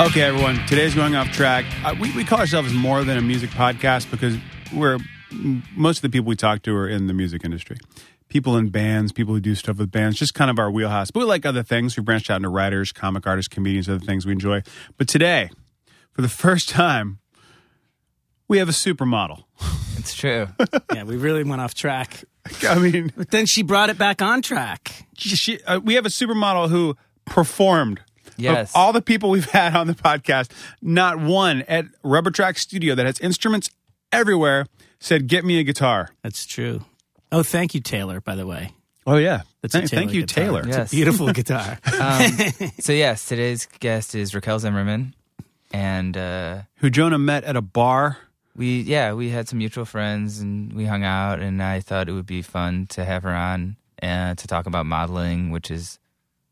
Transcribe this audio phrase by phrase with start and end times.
[0.00, 0.56] Okay, everyone.
[0.66, 1.66] Today's going off track.
[1.84, 4.34] Uh, we, we call ourselves more than a music podcast because
[4.74, 4.98] we're
[5.76, 7.76] most of the people we talk to are in the music industry.
[8.28, 11.10] People in bands, people who do stuff with bands, just kind of our wheelhouse.
[11.10, 11.98] But we like other things.
[11.98, 14.62] We branched out into writers, comic artists, comedians, other things we enjoy.
[14.96, 15.50] But today,
[16.12, 17.18] for the first time,
[18.48, 19.44] we have a supermodel.
[19.98, 20.48] It's true.
[20.94, 22.24] yeah, we really went off track.
[22.66, 25.06] I mean, But then she brought it back on track.
[25.18, 28.00] she, uh, we have a supermodel who performed.
[28.40, 28.70] Yes.
[28.70, 30.50] Of all the people we've had on the podcast,
[30.82, 33.70] not one at Rubber Track Studio that has instruments
[34.12, 34.66] everywhere
[34.98, 36.84] said, "Get me a guitar." That's true.
[37.32, 38.72] Oh, thank you, Taylor, by the way.
[39.06, 40.44] Oh yeah, That's thank, thank you, guitar.
[40.44, 40.60] Taylor.
[40.60, 40.92] It's Yes.
[40.92, 41.78] a beautiful guitar.
[42.00, 42.26] Um,
[42.80, 45.14] so yes, today's guest is Raquel Zimmermann,
[45.72, 48.18] and uh, Who Jonah met at a bar.
[48.56, 52.12] we yeah we had some mutual friends and we hung out, and I thought it
[52.12, 55.98] would be fun to have her on and to talk about modeling, which is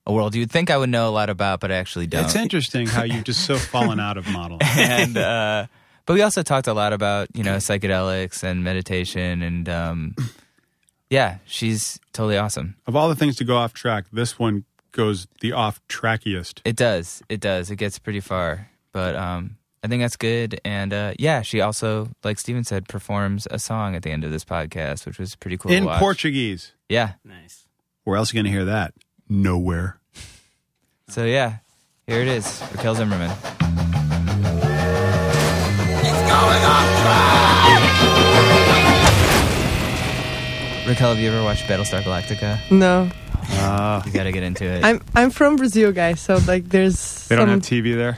[0.08, 2.24] a world you'd think I would know a lot about, but I actually don't.
[2.24, 4.62] It's interesting how you've just so fallen out of modeling.
[4.76, 5.66] and uh,
[6.06, 10.16] but we also talked a lot about you know psychedelics and meditation, and um,
[11.10, 12.76] yeah, she's totally awesome.
[12.86, 16.62] of all the things to go off track, this one goes the off trackiest.
[16.64, 17.22] It does.
[17.28, 17.70] It does.
[17.70, 18.70] It gets pretty far.
[18.92, 20.60] But um, I think that's good.
[20.64, 24.30] And uh, yeah, she also, like Steven said, performs a song at the end of
[24.30, 25.70] this podcast, which was pretty cool.
[25.70, 26.00] In to watch.
[26.00, 26.72] Portuguese.
[26.88, 27.12] Yeah.
[27.24, 27.66] nice.
[28.04, 28.94] Where else are you going to hear that?
[29.28, 29.98] Nowhere.
[31.08, 31.58] So yeah,
[32.06, 32.62] here it is.
[32.74, 33.34] Raquel Zimmermann.
[40.86, 42.56] Raquel, have you ever watched Battlestar Galactica?
[42.70, 43.10] No,
[43.60, 44.82] Uh, You got to get into it.
[44.82, 46.18] I'm I'm from Brazil, guys.
[46.20, 48.16] So like, there's they don't some have TV there.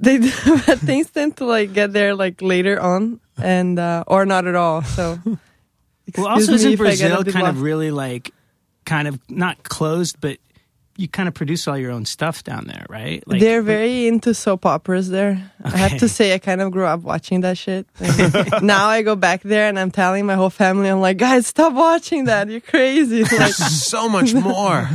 [0.00, 0.18] they
[0.66, 4.56] but things tend to like get there like later on, and uh, or not at
[4.56, 4.82] all.
[4.82, 5.18] So,
[6.18, 8.34] Well, also excuse me isn't if I get a Brazil bit kind of really like,
[8.88, 10.38] kind of not closed, but
[10.96, 13.22] you kind of produce all your own stuff down there, right?
[13.28, 15.52] Like, They're very into soap operas there.
[15.62, 17.86] I have to say, I kind of grew up watching that shit.
[18.62, 21.72] Now I go back there and I'm telling my whole family, I'm like, guys, stop
[21.72, 22.48] watching that.
[22.48, 23.22] You're crazy.
[23.22, 24.90] Like, so much more.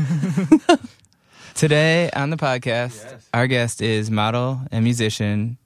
[1.53, 5.57] Today on the podcast, our guest is model and musician.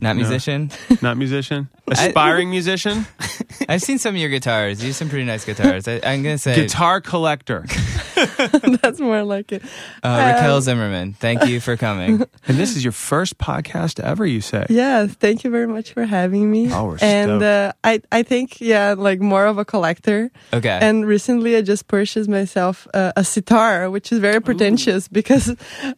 [0.00, 0.20] Not No.
[0.22, 0.70] musician.
[1.02, 1.68] Not musician.
[1.90, 3.06] Aspiring musician.
[3.68, 4.80] I've seen some of your guitars.
[4.82, 5.88] You have some pretty nice guitars.
[5.88, 7.64] I, I'm gonna say Guitar collector.
[8.82, 9.62] that's more like it.
[10.02, 11.12] uh, Raquel Um, Zimmermann.
[11.14, 12.22] Thank you for coming.
[12.46, 14.66] And this is your first podcast ever, you say?
[14.68, 16.72] Yes, thank you very much for having me.
[16.72, 17.42] Oh, we're and stoked.
[17.42, 20.30] uh, I, I think, yeah, like more of a collector.
[20.52, 20.78] Okay.
[20.80, 25.54] And recently, I just purchased myself uh, a sitar, which is very pretentious because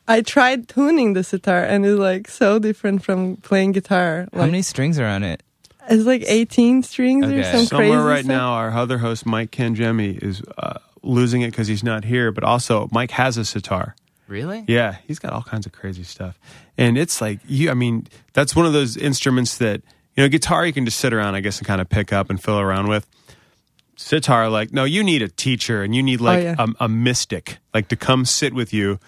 [0.08, 3.89] I tried tuning the sitar and it's like so different from playing guitar.
[3.90, 5.42] How Like, many strings are on it?
[5.88, 7.42] It's like 18 strings or Okay.
[7.42, 7.66] some crazy.
[7.90, 8.36] Somewhere right stuff.
[8.36, 12.30] now, our other host, Mike Kangemi, is uh, losing it because he's not here.
[12.30, 13.96] But also, Mike has a sitar.
[14.28, 14.64] Really?
[14.68, 16.38] Yeah, he's got all kinds of crazy stuff.
[16.78, 19.82] And it's like you I mean, that's one of those instruments that
[20.16, 22.30] you know, guitar you can just sit around, I guess, and kind of pick up
[22.30, 23.06] and fill around with.
[23.96, 26.54] Sitar, like, no, you need a teacher and you need like yeah.
[26.58, 28.98] a, a mystic, like to come sit with you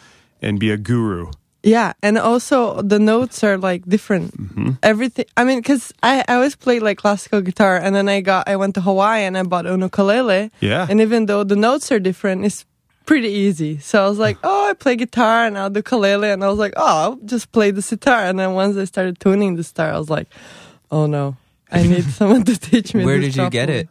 [0.43, 1.31] and be a guru.
[1.62, 4.36] Yeah, and also the notes are like different.
[4.36, 4.70] Mm-hmm.
[4.82, 5.26] Everything.
[5.36, 8.56] I mean, because I, I always played like classical guitar, and then I got I
[8.56, 10.50] went to Hawaii and I bought an ukulele.
[10.60, 10.86] Yeah.
[10.88, 12.64] And even though the notes are different, it's
[13.06, 13.78] pretty easy.
[13.78, 16.58] So I was like, oh, I play guitar and I'll do ukulele, and I was
[16.58, 18.24] like, oh, I'll just play the sitar.
[18.24, 20.28] And then once I started tuning the sitar, I was like,
[20.90, 21.36] oh no,
[21.70, 23.04] I need someone to teach me.
[23.04, 23.88] Where this did you get it?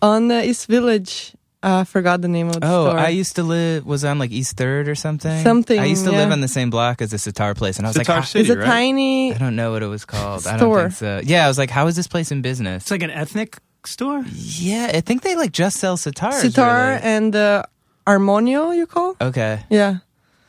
[0.00, 1.34] On uh, East Village.
[1.60, 2.98] Uh, I forgot the name of the Oh, store.
[2.98, 5.42] I used to live was on like East Third or something.
[5.42, 7.90] Something, I used to live on the same block as a sitar place, and I
[7.90, 8.64] was Sitar like, how- City, it's a right?
[8.66, 9.34] tiny.
[9.34, 10.46] I don't know what it was called.
[10.46, 10.80] I don't Store.
[10.82, 11.20] think so.
[11.24, 12.84] Yeah, I was like, how is this place in business?
[12.84, 14.22] It's like an ethnic store.
[14.32, 16.34] yeah, I think they like just sell sitars.
[16.34, 17.02] sitar really.
[17.02, 17.62] and uh,
[18.06, 19.98] harmonio you call Okay, yeah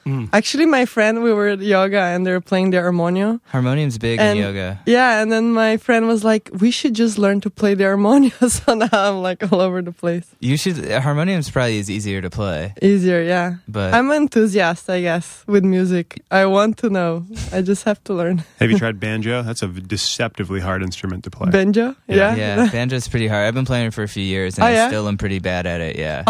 [0.10, 0.30] Mm.
[0.34, 4.20] actually my friend we were at yoga and they were playing the harmonio harmonium's big
[4.20, 4.80] and in yoga.
[4.86, 8.34] yeah and then my friend was like we should just learn to play the harmonio
[8.58, 10.78] so now i'm like all over the place You should.
[11.08, 15.64] Harmonium's probably is easier to play, easier yeah but i'm an enthusiast i guess with
[15.64, 19.44] music i want to know i just have to learn Have you tried banjo?
[19.44, 21.52] That's a deceptively hard instrument to play.
[21.52, 22.36] banjo Yeah.
[22.36, 23.46] yeah yeah, banjo's pretty hard.
[23.48, 24.88] I've been playing it for a few years, and Oh, I yeah?
[24.88, 25.96] still am pretty bad at it.
[26.00, 26.24] Yeah,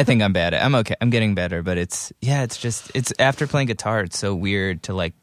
[0.00, 0.60] I think I'm bad at.
[0.60, 0.64] it.
[0.64, 0.96] I'm okay.
[1.00, 4.84] I'm getting better, but it's yeah, it's just it's after playing guitar, it's so weird
[4.84, 5.14] to like.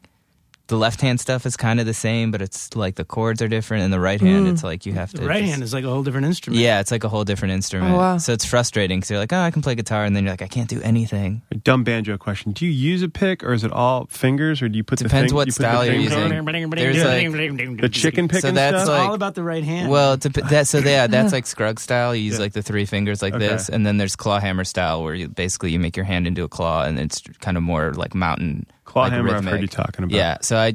[0.72, 3.46] The left hand stuff is kind of the same, but it's like the chords are
[3.48, 4.52] different, and the right hand, Mm.
[4.52, 5.18] it's like you have to.
[5.20, 6.62] The right just- hand is like a whole different instrument.
[6.62, 7.92] Yeah, it's like a whole different instrument.
[7.92, 8.16] Oh, wow.
[8.16, 10.40] So it's frustrating because you're like, oh, I can play guitar, and then you're like,
[10.40, 11.42] I can't do anything.
[11.50, 12.52] A dumb banjo question.
[12.52, 15.24] Do you use a pick or is it all fingers or do you put Depends
[15.24, 16.18] the thing, what you put the style you're using.
[16.30, 18.88] There's like- The chicken picking So that's stuff?
[18.98, 19.90] Like- all about the right hand.
[19.90, 22.14] Well, to, that so yeah, that's like Scruggs style.
[22.16, 22.40] You use Yeah.
[22.40, 23.46] like the three fingers like Okay.
[23.46, 26.44] this, and then there's claw hammer style where you basically you make your hand into
[26.44, 29.52] a claw, and it's kind of more like mountain Claw like, I've rhythmic.
[29.52, 30.14] heard you talking about.
[30.14, 30.74] Yeah, so I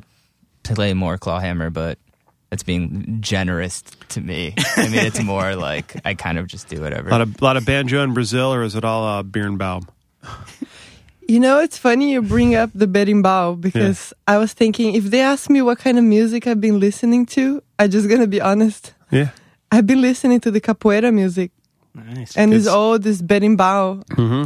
[0.64, 1.98] play more Clawhammer, but
[2.52, 4.54] it's being generous to me.
[4.76, 7.10] I mean, it's more like I kind of just do whatever.
[7.10, 9.88] A lot of, lot of banjo in Brazil, or is it all uh, Birnbaum?
[11.28, 15.20] You know, it's funny you bring up the berimbau because I was thinking if they
[15.20, 18.94] ask me what kind of music I've been listening to, I'm just gonna be honest.
[19.12, 19.30] Yeah.
[19.70, 21.52] I've been listening to the capoeira music,
[21.94, 22.38] Nice.
[22.38, 24.46] and it's It's- all this berimbau, hmm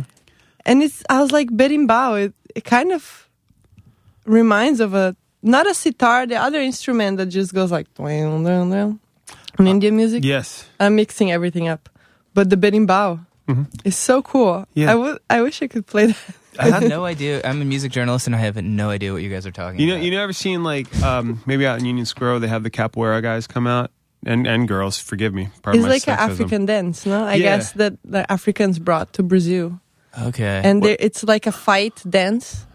[0.66, 2.26] and it's I was like berimbau.
[2.26, 3.28] It, it kind of
[4.26, 8.70] reminds of a not a sitar, the other instrument that just goes like "Dwang, dwang,
[8.70, 9.00] dwang."
[9.60, 10.24] in Indian music.
[10.24, 10.66] Yes.
[10.80, 11.90] I'm mixing everything up,
[12.34, 13.20] but the berimbau
[13.84, 14.66] is so cool.
[14.74, 14.92] Yeah.
[14.92, 15.20] I would.
[15.30, 16.18] I wish I could play that.
[16.60, 17.42] I have no idea.
[17.44, 19.88] I'm a music journalist, and I have no idea what you guys are talking You
[19.88, 20.04] know, about.
[20.06, 23.48] you never seen like um, maybe out in Union Square they have the capoeira guys
[23.48, 23.90] come out
[24.26, 25.00] and and girls.
[25.00, 25.50] Forgive me.
[25.64, 26.20] Pardon It's my like an.
[26.32, 27.24] African dance, no?
[27.26, 27.58] I Yeah.
[27.58, 29.80] guess that the Africans brought to Brazil,
[30.28, 32.66] okay, and it's like a fight dance.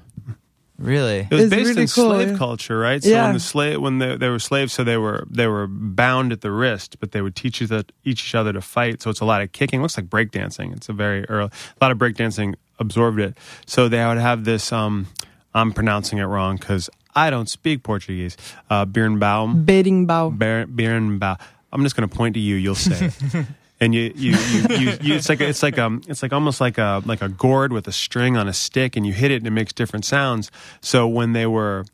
[0.78, 1.26] Really?
[1.28, 2.36] It was It's based really in cool, slave yeah.
[2.36, 3.02] culture, right?
[3.02, 3.24] So Yeah.
[3.24, 6.40] when the slave when they, they were slaves, so they were they were bound at
[6.40, 9.02] the wrist, but they would teach each other, each other to fight.
[9.02, 9.80] So it's a lot of kicking.
[9.82, 10.74] looks like breakdancing.
[10.76, 11.50] It's a very early
[11.80, 13.36] a lot of breakdancing absorbed it.
[13.66, 14.72] So they would have this.
[14.72, 15.06] Um,
[15.54, 18.36] I'm pronouncing it wrong because I don't speak Portuguese.
[18.68, 19.64] Uh, Birnbaum.
[19.64, 20.36] Berimbau.
[20.36, 21.38] Ber- Birnbaum.
[21.72, 22.56] I'm just going to point to you.
[22.56, 23.06] You'll say.
[23.32, 23.46] it.
[23.78, 26.78] And you, you, you, you, you, it's like it's like um, it's like almost like
[26.78, 29.46] a like a gourd with a string on a stick, and you hit it, and
[29.46, 30.50] it makes different sounds.
[30.80, 31.84] So when they were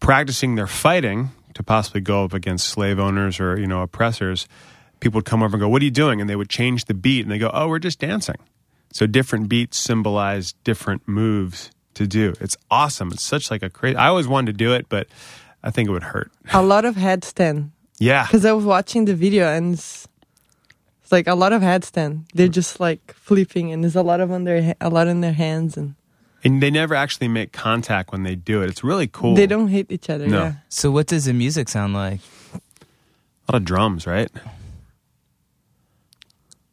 [0.00, 4.46] practicing their fighting to possibly go up against slave owners or you know oppressors,
[5.00, 6.94] people would come over and go, "What are you doing?" And they would change the
[6.94, 8.36] beat, and they go, "Oh, we're just dancing."
[8.92, 12.34] So different beats symbolize different moves to do.
[12.40, 13.12] It's awesome.
[13.12, 13.96] It's such like a crazy.
[13.96, 15.06] I always wanted to do it, but
[15.62, 16.32] I think it would hurt.
[16.52, 18.24] A lot of headstand Yeah.
[18.26, 20.08] because I was watching the video and it's
[21.12, 22.26] like a lot of headstand.
[22.34, 22.52] They're hmm.
[22.52, 25.76] just like flipping, and there's a lot of on their a lot in their hands,
[25.76, 25.94] and
[26.42, 28.70] And they never actually make contact when they do it.
[28.70, 29.34] It's really cool.
[29.34, 30.26] they don't hit each other.
[30.26, 30.42] No.
[30.42, 30.52] Yeah.
[30.68, 32.20] So, what does the music sound like?
[33.48, 34.30] A lot of drums, right?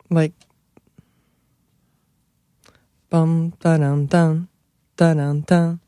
[0.09, 0.33] like
[3.09, 4.47] bum da dum dum
[4.95, 5.79] da dum dum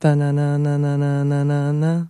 [0.00, 2.06] da na na na na na na na na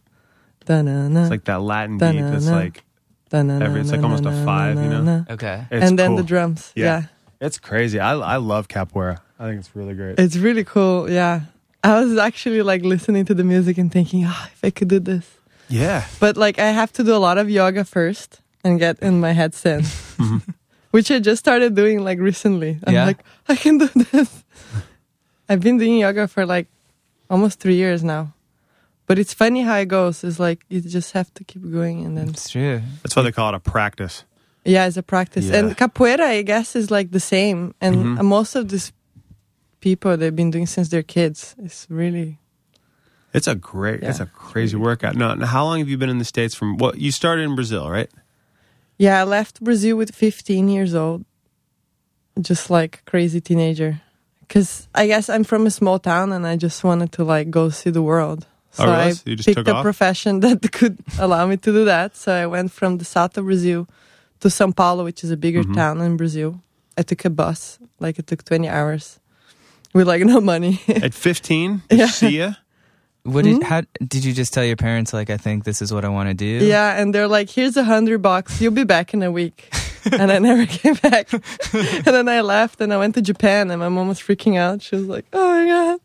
[0.64, 2.56] da na na It's like that Latin beat that's Da-na-na.
[2.56, 2.85] like da na
[3.32, 5.24] every- it's like almost a five, you know?
[5.30, 5.64] Okay.
[5.70, 6.16] it's and then cool.
[6.18, 6.72] the drums.
[6.74, 6.84] Yeah.
[6.84, 7.02] Yeah.
[7.40, 7.98] It's crazy.
[8.00, 9.18] I I love capoeira.
[9.38, 10.18] I think it's really great.
[10.18, 11.10] it's really cool.
[11.10, 11.40] Yeah,
[11.84, 14.98] I was actually like listening to the music and thinking, ah, if I could do
[15.00, 15.26] this,
[15.68, 16.04] yeah.
[16.20, 19.34] but like I have to do a lot of yoga first and get in my
[19.34, 19.82] headstand,
[20.16, 20.38] Mm-hmm.
[20.92, 22.78] which I just started doing like recently.
[22.86, 23.04] I'm Yeah?
[23.06, 23.18] like,
[23.48, 24.42] I can do this.
[25.48, 26.66] I've been doing yoga for like
[27.28, 28.32] almost three years now.
[29.06, 30.24] But it's funny how it goes.
[30.24, 32.82] It's like you just have to keep going and then It's true.
[33.02, 34.24] That's why they call it a practice.
[34.64, 35.44] yeah, it's a practice.
[35.46, 35.56] Yeah.
[35.58, 37.72] And capoeira I guess is like the same.
[37.80, 38.18] And Mhm.
[38.18, 38.92] uh, most of these
[39.80, 41.54] people they've been doing since they're kids.
[41.58, 42.38] It's really
[43.32, 44.02] It's a great.
[44.02, 45.14] It's a crazy workout.
[45.14, 46.54] No, now how long have you been in the states?
[46.54, 48.10] From what you started in Brazil, right?
[48.98, 51.24] Yeah, I left Brazil with 15 years old.
[52.40, 54.00] Just like crazy teenager.
[54.48, 57.68] Cuz I guess I'm from a small town and I just wanted to like go
[57.70, 58.46] see the world.
[58.76, 59.10] So Oh, really?
[59.10, 59.82] I So you just picked took a off?
[59.82, 62.14] profession that could allow me to do that.
[62.16, 63.88] So I went from the south of Brazil
[64.40, 65.74] to São Paulo, which is a bigger Mhm.
[65.74, 66.60] town in Brazil.
[66.98, 69.18] I took a bus, like it took 20 hours
[69.94, 70.80] with like no money.
[70.88, 72.06] At 15, Yeah.
[72.08, 72.52] see ya.
[73.24, 73.62] What did Hmm?
[73.62, 76.28] how did you just tell your parents like I think this is what I want
[76.28, 76.64] to do?
[76.64, 78.60] yeah, and they're like, "Here's a hundred bucks.
[78.60, 79.66] You'll be back in a week."
[80.12, 81.32] and I never came back.
[81.34, 84.80] and then I left, and I went to Japan, and my mom was freaking out.
[84.80, 85.98] She was like, "Oh my god!"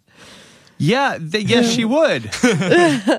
[0.81, 2.23] Yeah, th- yes, she would.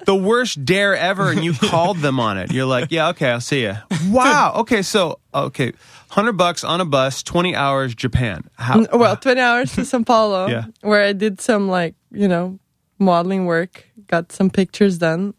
[0.04, 2.52] the worst dare ever, and you called them on it.
[2.52, 3.74] You're like, yeah, okay, I'll see you.
[4.08, 4.54] Wow.
[4.56, 5.72] Okay, so okay,
[6.10, 8.42] hundred bucks on a bus, twenty hours, Japan.
[8.58, 8.84] How?
[8.92, 10.64] Well, twenty hours to São Paulo, Yeah.
[10.80, 12.58] where I did some like you know
[12.98, 15.32] modeling work, got some pictures done,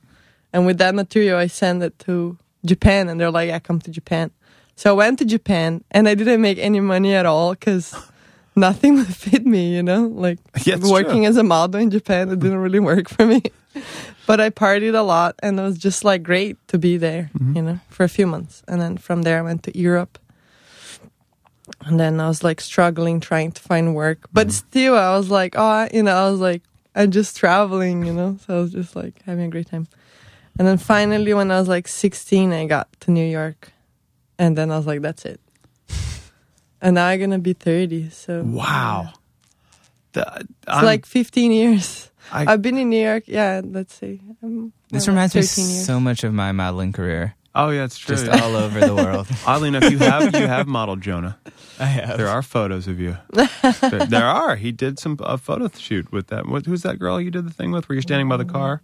[0.54, 3.92] and with that material, I sent it to Japan, and they're like, "I come to
[3.92, 4.32] Japan."
[4.76, 7.94] So I went to Japan, and I didn't make any money at all because
[8.56, 9.76] nothing would fit me.
[9.76, 11.30] You know, like Yeah, working true.
[11.30, 13.42] as a model in Japan, it didn't really work for me.
[14.26, 17.30] But I partied a lot, and it was just like great to be there.
[17.38, 17.56] Mm-hmm.
[17.58, 20.18] You know, for a few months, and then from there I went to Europe.
[21.86, 24.20] And then I was like struggling trying to find work.
[24.32, 24.68] But Mm-hmm.
[24.70, 26.62] still, I was like, oh, you know, I was like,
[26.96, 28.38] I'm just traveling, you know?
[28.46, 29.88] So I was just like having a great time.
[30.60, 33.72] And then finally, when I was like 16, I got to New York.
[34.38, 35.40] And then I was like, that's it.
[36.84, 38.10] And now I'm going to be 30.
[38.12, 39.14] So Wow.
[40.12, 42.12] The, it's I'm- like 15 years.
[42.32, 44.20] I- I've been in New York, yeah, let's say.
[44.44, 45.86] Um, This well, reminds me years.
[45.86, 47.36] so much of my modeling career.
[47.56, 48.16] Oh yeah, it's true.
[48.16, 49.28] just all over the world.
[49.46, 51.38] Oddly enough, you have you have modeled Jonah.
[51.80, 52.18] I have.
[52.18, 53.18] There are photos of you.
[53.34, 54.56] there, there are.
[54.56, 56.48] He did some a photo shoot with that.
[56.48, 57.88] What, who's that girl you did the thing with?
[57.88, 58.82] Where you're standing by the car?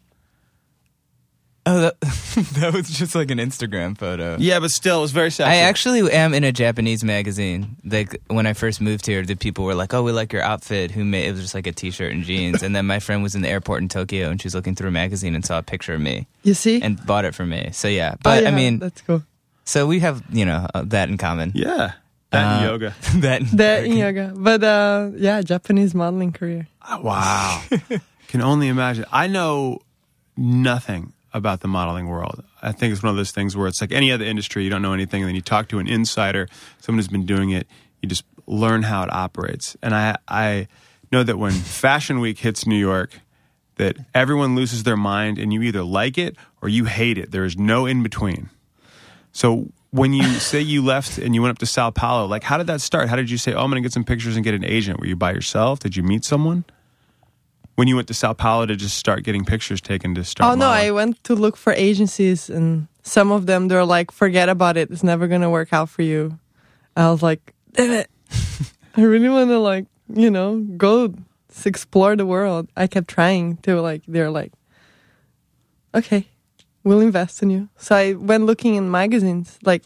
[1.71, 1.99] Oh, that,
[2.55, 4.37] that was just like an Instagram photo.
[4.39, 5.51] Yeah, but still, it was very sexy.
[5.51, 7.75] I actually am in a Japanese magazine.
[7.85, 10.89] Like when I first moved here, the people were like, "Oh, we like your outfit."
[10.91, 12.63] Who made it was just like a t-shirt and jeans.
[12.63, 14.87] and then my friend was in the airport in Tokyo, and she was looking through
[14.87, 16.81] a magazine and saw a picture of me You see?
[16.81, 17.69] and bought it for me.
[17.71, 19.21] So yeah, Oh, but yeah, I mean, that's cool.
[19.65, 21.51] so we have you know uh, that in common.
[21.53, 21.91] Yeah,
[22.31, 22.95] that and Uh, yoga.
[23.21, 26.67] that That in yoga, but uh, yeah, Japanese modeling career.
[26.81, 27.61] Ah, Wow.
[28.29, 29.05] Can only imagine.
[29.11, 29.79] I know
[30.37, 32.43] nothing about the modeling world.
[32.61, 34.81] I think it's one of those things where it's like any other industry, you don't
[34.81, 36.47] know anything, and then you talk to an insider,
[36.79, 37.67] someone who's been doing it,
[38.01, 39.77] you just learn how it operates.
[39.81, 40.67] And I, I
[41.11, 43.19] know that when Fashion Week hits New York,
[43.75, 47.31] that everyone loses their mind and you either like it or you hate it.
[47.31, 48.49] There is no in between.
[49.31, 52.57] So when you say you left and you went up to Sao Paulo, like how
[52.57, 53.09] did that start?
[53.09, 54.99] How did you say, "Oh, I'm going to get some pictures and get an agent"?
[54.99, 55.79] Were you by yourself?
[55.79, 56.65] Did you meet someone?
[57.79, 60.51] When you went to Sao Paulo to just start getting pictures taken to start.
[60.51, 64.49] Oh no, I went to look for agencies, and some of them they're like, "Forget
[64.49, 64.91] about it.
[64.91, 66.37] It's never gonna work out for you."
[66.97, 68.09] I was like, "Damn it!
[68.97, 71.13] I really want to like, you know, go
[71.63, 74.03] explore the world." I kept trying to like.
[74.09, 74.51] They're like,
[75.95, 76.27] "Okay,
[76.83, 79.83] we'll invest in you." So I went looking in magazines, like,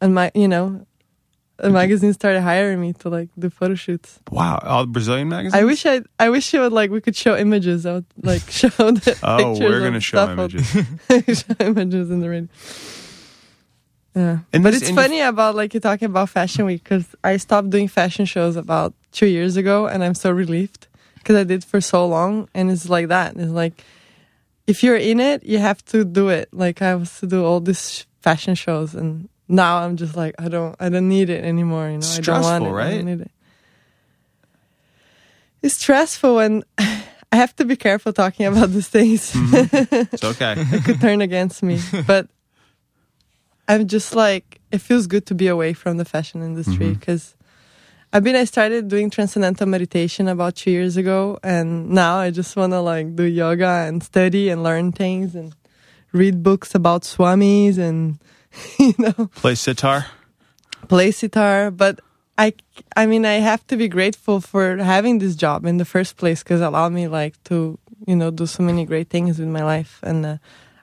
[0.00, 0.86] and my, you know,
[1.66, 4.18] a magazine started hiring me to like do photo shoots.
[4.30, 5.54] Wow, all Brazilian magazines.
[5.60, 7.86] I wish I, I wish it would like we could show images.
[7.86, 10.66] I would like show the Oh, pictures we're gonna show images.
[11.42, 12.48] show images in the radio.
[14.14, 17.06] Yeah, And but this- it's you- funny about like you're talking about Fashion Week because
[17.22, 21.44] I stopped doing fashion shows about two years ago, and I'm so relieved because I
[21.44, 23.36] did for so long, and it's like that.
[23.36, 23.84] It's like
[24.66, 26.48] if you're in it, you have to do it.
[26.52, 30.48] Like I was to do all these fashion shows, and now I'm just like I
[30.48, 31.88] don't, I don't need it anymore.
[31.90, 32.70] You know, I don't want Stressful, it.
[32.70, 32.94] I right?
[32.96, 33.30] don't need it.
[35.62, 39.32] It's stressful, and I have to be careful talking about these things.
[39.32, 40.14] Mm-hmm.
[40.14, 40.54] It's okay.
[40.56, 41.78] It could turn against me.
[42.06, 42.28] But
[43.68, 46.94] I'm just like, it feels good to be away from the fashion industry mm-hmm.
[46.94, 47.36] because
[48.12, 51.38] I've been, I started doing transcendental meditation about two years ago.
[51.44, 55.54] And now I just want to like do yoga and study and learn things and
[56.12, 58.18] read books about swamis and,
[58.78, 60.06] you know, Play sitar.
[60.88, 61.70] play sitar.
[61.70, 62.00] But
[62.38, 62.54] I,
[62.96, 66.42] I mean, I have to be grateful for having this job in the first place
[66.42, 69.62] because it allowed me like to, you know, do so many great things with my
[69.62, 70.00] life.
[70.02, 70.36] And uh,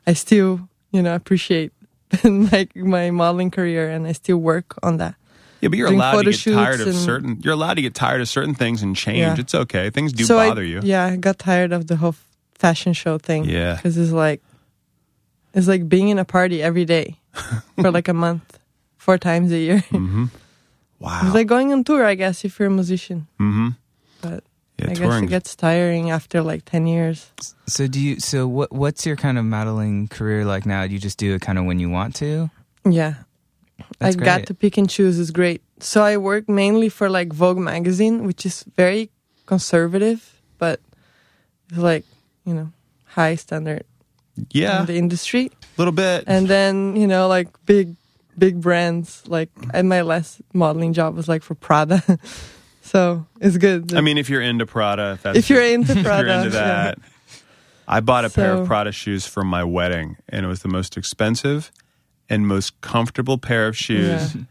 [0.06, 1.74] I still, you know, appreciate
[2.24, 5.16] like my modeling career and I still work on that.
[5.60, 7.42] Yeah, but you're Doing allowed to get tired of certain.
[7.42, 9.18] You're allowed to get tired of certain things and change.
[9.18, 9.36] Yeah.
[9.40, 9.90] It's okay.
[9.90, 10.82] Things do so bother I, you.
[10.84, 12.16] Yeah, I got tired of the whole
[12.54, 13.46] fashion show thing.
[13.46, 13.76] Yeah.
[13.76, 14.44] Because it's like,
[15.56, 17.18] it's like being in a party every day
[17.82, 18.60] for like a month,
[18.98, 19.84] four times a year.
[19.92, 20.26] Mm-hmm.
[21.00, 21.22] Wow.
[21.26, 23.28] It's like going on tour, I guess, if you're a musician.
[23.40, 23.70] mm-hmm.
[24.22, 24.44] But
[24.80, 27.32] Yeah, I guess it gets tiring after like 10 years.
[27.68, 28.20] So do you?
[28.20, 28.72] So what?
[28.72, 30.86] What's your kind of modeling career like now?
[30.88, 32.50] Do you just do it kind of when you want to?
[32.86, 33.26] Yeah.
[34.00, 35.62] That's I got to pick and choose is great.
[35.80, 39.10] So I work mainly for like Vogue magazine, which is very
[39.46, 40.80] conservative, but
[41.70, 42.06] it's like,
[42.46, 42.72] you know,
[43.06, 43.86] high standard
[44.52, 45.52] yeah, in the industry.
[45.78, 46.24] A little bit.
[46.28, 47.96] And then, you know, like big
[48.38, 52.04] big brands like and my last modeling job was like for Prada.
[52.82, 53.94] so it's good.
[53.96, 56.38] I mean, if you're into Prada, if, that's if you're your- into if Prada, you're
[56.46, 56.64] into yeah.
[56.68, 57.00] that.
[57.88, 60.98] I bought a pair of Prada shoes for my wedding, and it was the most
[60.98, 61.72] expensive
[62.30, 64.36] and most comfortable pair of shoes.
[64.36, 64.42] Yeah.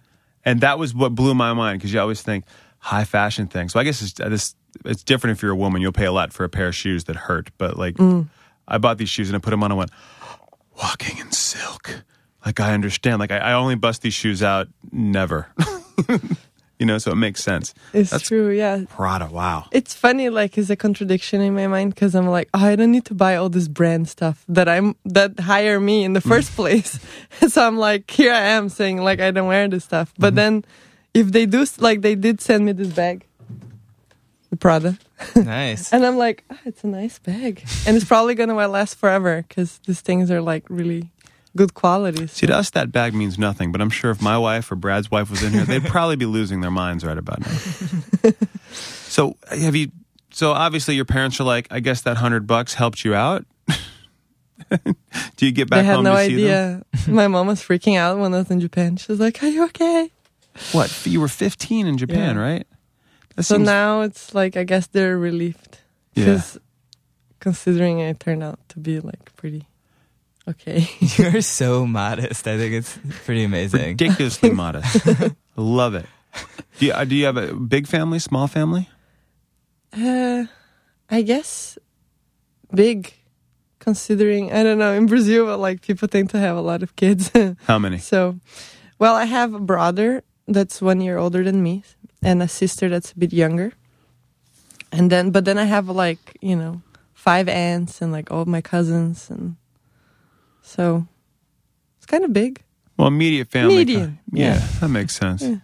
[0.45, 2.45] And that was what blew my mind because you always think
[2.79, 3.73] high fashion things.
[3.73, 4.55] So I guess it's this.
[4.85, 5.81] It's different if you're a woman.
[5.83, 7.51] You'll pay a lot for a pair of shoes that hurt.
[7.59, 8.29] But like, Mm.
[8.69, 9.91] I bought these shoes and I put them on and went
[10.77, 12.03] walking in silk.
[12.45, 13.19] Like I understand.
[13.19, 15.49] Like I, I only bust these shoes out never.
[16.79, 17.75] you know, so it makes sense.
[17.93, 18.85] It's That's- true, yeah.
[18.89, 19.27] Prada.
[19.27, 19.67] Wow.
[19.73, 22.93] It's funny, like, it's a contradiction in my mind because I'm like, oh, I don't
[22.93, 26.53] need to buy all this brand stuff that I'm that hire me in the first
[26.53, 26.99] place.
[27.49, 30.13] so I'm like, here I am saying like I don't wear this stuff.
[30.19, 30.37] But mm-hmm.
[30.37, 30.65] then,
[31.15, 33.25] if they do, like, they did send me this bag,
[34.51, 34.99] the Prada,
[35.35, 35.93] Nice.
[35.93, 39.79] and I'm like, ah, it's a nice bag, and it's probably gonna last forever because
[39.87, 41.11] these things are like really
[41.57, 42.27] good quality.
[42.27, 45.11] See, to us, that bag means nothing, but I'm sure if my wife or Brad's
[45.11, 48.31] wife was in here, they'd probably be losing their minds right about now.
[48.73, 49.91] so, have you?
[50.31, 53.47] So, obviously, your parents are like, I guess that hundred bucks helped you out.
[55.37, 56.83] Do you get back I had home no to idea.
[57.09, 58.97] my mom was freaking out when I was in Japan.
[58.97, 60.11] She was like, "Are you okay?"
[60.73, 61.07] What?
[61.07, 62.43] You were 15 in Japan, Yeah.
[62.43, 62.67] right?
[63.37, 65.79] That So seems- now it's like I guess they're relieved
[66.15, 66.25] yeah.
[66.25, 66.59] because
[67.41, 69.67] considering it turned out to be like pretty.
[70.49, 70.89] Okay.
[71.17, 72.47] You're so modest.
[72.47, 73.83] I think it's pretty amazing.
[73.83, 75.05] Ridiculously modest.
[75.57, 76.07] Love it.
[76.79, 78.89] Do you, uh, do you have a big family, small family?
[79.93, 80.45] Uh,
[81.11, 81.79] I guess
[82.75, 83.13] big,
[83.79, 87.31] considering I don't know in Brazil, like people tend to have a lot of kids.
[87.67, 87.99] How many?
[88.13, 88.39] so,
[88.99, 91.83] well, I have a brother that's one year older than me,
[92.27, 93.73] and a sister that's a bit younger.
[94.93, 96.81] And then, but then I have like you know
[97.15, 99.57] five aunts and like all my cousins, and
[100.63, 101.07] so
[101.99, 102.63] it's kind of big.
[102.97, 103.77] Well, immediate family.
[103.77, 104.67] Medium, Yeah, yeah.
[104.81, 105.43] that makes sense.
[105.43, 105.57] Yeah.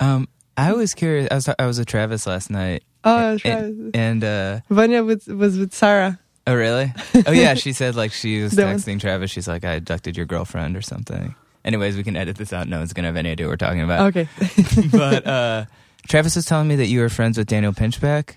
[0.00, 1.28] Um, I was curious.
[1.30, 3.54] I was I was with Travis last night, Oh, that's right.
[3.64, 6.18] and, and uh, Vanya was, was with Sarah.
[6.46, 6.92] oh really?
[7.26, 8.76] Oh yeah, she said like she was That one.
[8.76, 9.30] texting Travis.
[9.30, 11.34] She's like, I abducted your girlfriend or something.
[11.64, 12.68] Anyways, we can edit this out.
[12.68, 14.14] No one's gonna have any idea what we're talking about.
[14.14, 14.28] Okay.
[14.92, 15.64] but uh,
[16.08, 18.36] Travis was telling me that you were friends with Daniel Pinchbeck,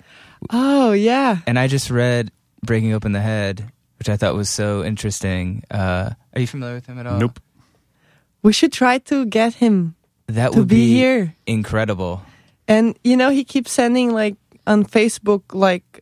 [0.51, 1.39] oh yeah.
[1.47, 2.31] and I just read
[2.63, 5.63] Breaking Open the Head, which I thought was so interesting.
[5.71, 7.19] Uh, are you familiar with him at all?
[7.19, 7.39] Nope.
[8.41, 9.95] We should try to get him
[10.27, 11.35] That to would be here.
[11.45, 12.21] incredible.
[12.67, 14.35] And you know, he keeps sending like
[14.67, 16.01] on Facebook, like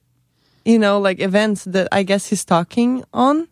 [0.66, 3.48] you know, like events that I guess he's talking on.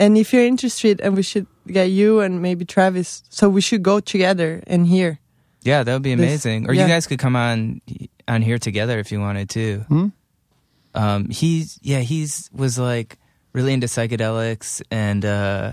[0.00, 3.82] And if you're interested, and we should get you and maybe Travis, so we should
[3.82, 5.18] go together and hear.
[5.62, 6.68] Yeah, that would be This- amazing.
[6.68, 6.82] or yeah.
[6.82, 7.80] you guys could come on
[8.26, 9.78] on here together if you wanted to.
[9.88, 10.06] Hmm?
[10.94, 13.18] Um, he's yeah, he's was like
[13.52, 15.72] really into psychedelics and uh,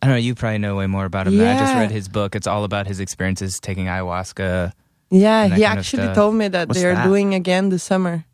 [0.00, 0.18] I don't know.
[0.20, 1.36] You probably know way more about him.
[1.38, 2.34] than I just read his book.
[2.34, 4.72] It's all about his experiences taking ayahuasca.
[5.10, 7.04] Yeah, he actually told me that What's they're that?
[7.04, 8.24] doing again this summer.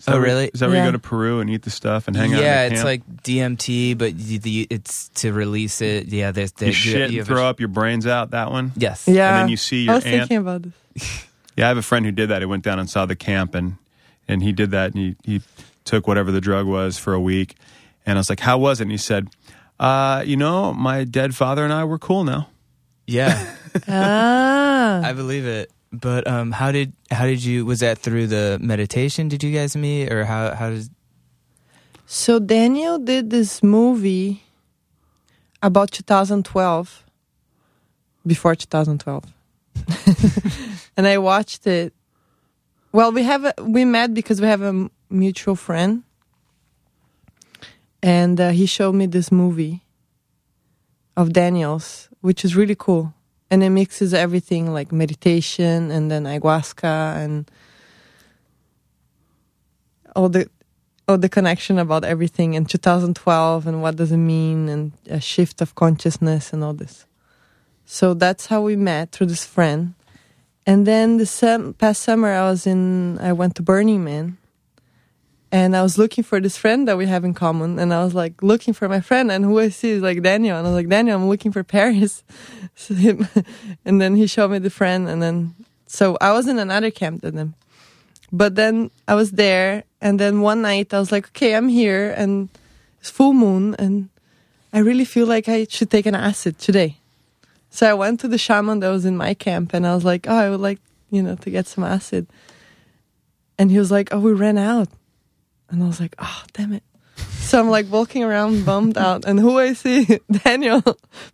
[0.00, 0.50] Is that Oh, really?
[0.52, 2.40] Is that where you go to Peru and eat the stuff and hang out?
[2.42, 2.84] yeah, it's camp?
[2.86, 6.06] like DMT, but you, the, it's to release it.
[6.08, 8.30] Yeah, there's you shit you and have a- throw up your brains out.
[8.30, 8.72] That one.
[8.76, 9.06] Yes.
[9.06, 9.92] Yeah, And then you see your.
[9.92, 10.14] I your was aunt.
[10.22, 10.62] thinking about
[10.96, 11.26] this.
[11.56, 12.40] Yeah, I have a friend who did that.
[12.40, 13.76] He went down and saw the camp, and
[14.26, 15.42] and he did that, and he he
[15.84, 17.56] took whatever the drug was for a week,
[18.06, 19.28] and I was like, "How was it?" And he said,
[19.78, 22.48] uh, "You know, my dead father and I were cool now."
[23.06, 23.54] Yeah,
[23.88, 25.70] ah, I believe it.
[25.92, 27.66] But um, how did how did you?
[27.66, 29.28] Was that through the meditation?
[29.28, 30.88] Did you guys meet, or how how does?
[32.06, 34.42] So Daniel did this movie
[35.62, 37.04] about 2012,
[38.26, 39.24] before 2012,
[40.96, 41.92] and I watched it.
[42.92, 46.04] Well, we have a, we met because we have a mutual friend,
[48.02, 49.82] and uh, he showed me this movie
[51.16, 53.12] of Daniel's, which is really cool,
[53.50, 57.50] and it mixes everything like meditation and then ayahuasca and
[60.14, 60.48] all the
[61.08, 65.60] oh the connection about everything in 2012 and what does it mean and a shift
[65.60, 67.06] of consciousness and all this.
[67.84, 69.94] So that's how we met through this friend.
[70.66, 74.38] And then the sem- past summer i was in i went to burning man
[75.52, 78.14] and i was looking for this friend that we have in common and i was
[78.14, 80.76] like looking for my friend and who i see is like daniel and i was
[80.76, 82.22] like daniel i'm looking for paris
[82.74, 83.26] so him,
[83.84, 85.54] and then he showed me the friend and then
[85.86, 87.54] so i was in another camp than them
[88.32, 92.14] but then I was there, and then one night I was like, okay, I'm here,
[92.16, 92.48] and
[93.00, 94.08] it's full moon, and
[94.72, 96.98] I really feel like I should take an acid today.
[97.70, 100.28] So I went to the shaman that was in my camp, and I was like,
[100.28, 100.78] oh, I would like,
[101.10, 102.28] you know, to get some acid.
[103.58, 104.88] And he was like, oh, we ran out.
[105.70, 106.82] And I was like, oh, damn it.
[107.16, 110.20] So I'm like walking around bummed out, and who I see?
[110.44, 110.82] Daniel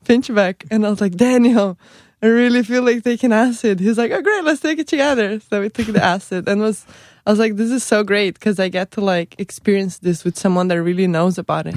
[0.05, 0.67] Pinchbeck.
[0.71, 1.79] And I was like, Daniel,
[2.23, 3.81] I really feel like taking acid.
[3.81, 5.41] He's like, oh great, let's take it together.
[5.41, 6.87] So we took the acid and was
[7.27, 10.39] I was like, this is so great because I get to like experience this with
[10.39, 11.77] someone that really knows about it.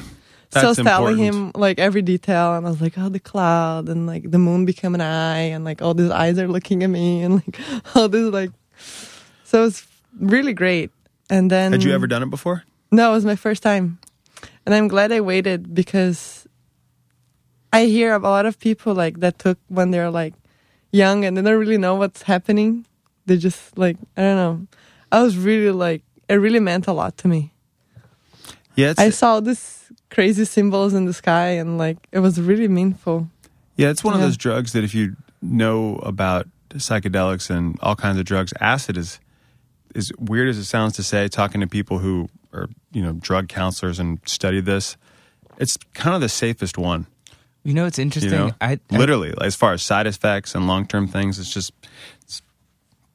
[0.52, 1.56] so I was telling important.
[1.56, 4.66] him like every detail and I was like, oh the cloud and like the moon
[4.66, 7.60] become an eye and like all these eyes are looking at me and like
[7.96, 8.52] all this like
[9.44, 9.86] so it's
[10.18, 10.92] really great.
[11.30, 12.64] And then Had you ever done it before?
[12.92, 14.00] no, it was my first time.
[14.66, 16.48] And I'm glad I waited because
[17.72, 20.34] I hear of a lot of people like that took when they're like
[20.92, 22.86] young and they don't really know what's happening.
[23.26, 24.68] They just like I don't know.
[25.12, 27.54] I was really like it really meant a lot to me.
[28.76, 33.30] Yeah, I saw this crazy symbols in the sky and like it was really meaningful.
[33.76, 38.18] yeah, it's one of those drugs that if you know about psychedelics and all kinds
[38.20, 39.20] of drugs, acid is
[39.96, 41.28] as weird as it sounds to say.
[41.28, 44.98] Talking to people who are you know drug counselors and study this,
[45.58, 47.08] it's kind of the safest one.
[47.64, 48.32] You know, it's interesting.
[48.32, 51.54] You know, I, I literally as far as side effects and long term things, it's
[51.54, 51.72] just
[52.24, 52.42] it's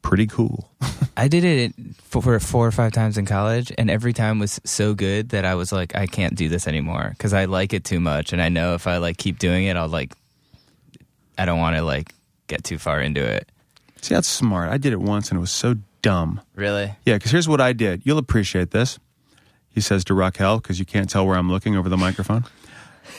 [0.03, 0.71] pretty cool.
[1.17, 4.95] I did it for, four or five times in college, and every time was so
[4.95, 8.01] good that I was like, I can't do this anymore because I like it too
[8.01, 10.13] much, and I know if I like keep doing it, I'll like,
[11.39, 12.13] I don't want to like
[12.47, 13.49] get too far into it.
[14.03, 14.71] See, that's smart.
[14.71, 16.43] I did it once and it was so dumb.
[16.55, 16.95] Really?
[17.07, 18.03] Yeah, because here's what I did.
[18.05, 18.99] You'll appreciate this.
[19.71, 22.45] He says to Raquel, because you can't tell where I'm looking over the microphone.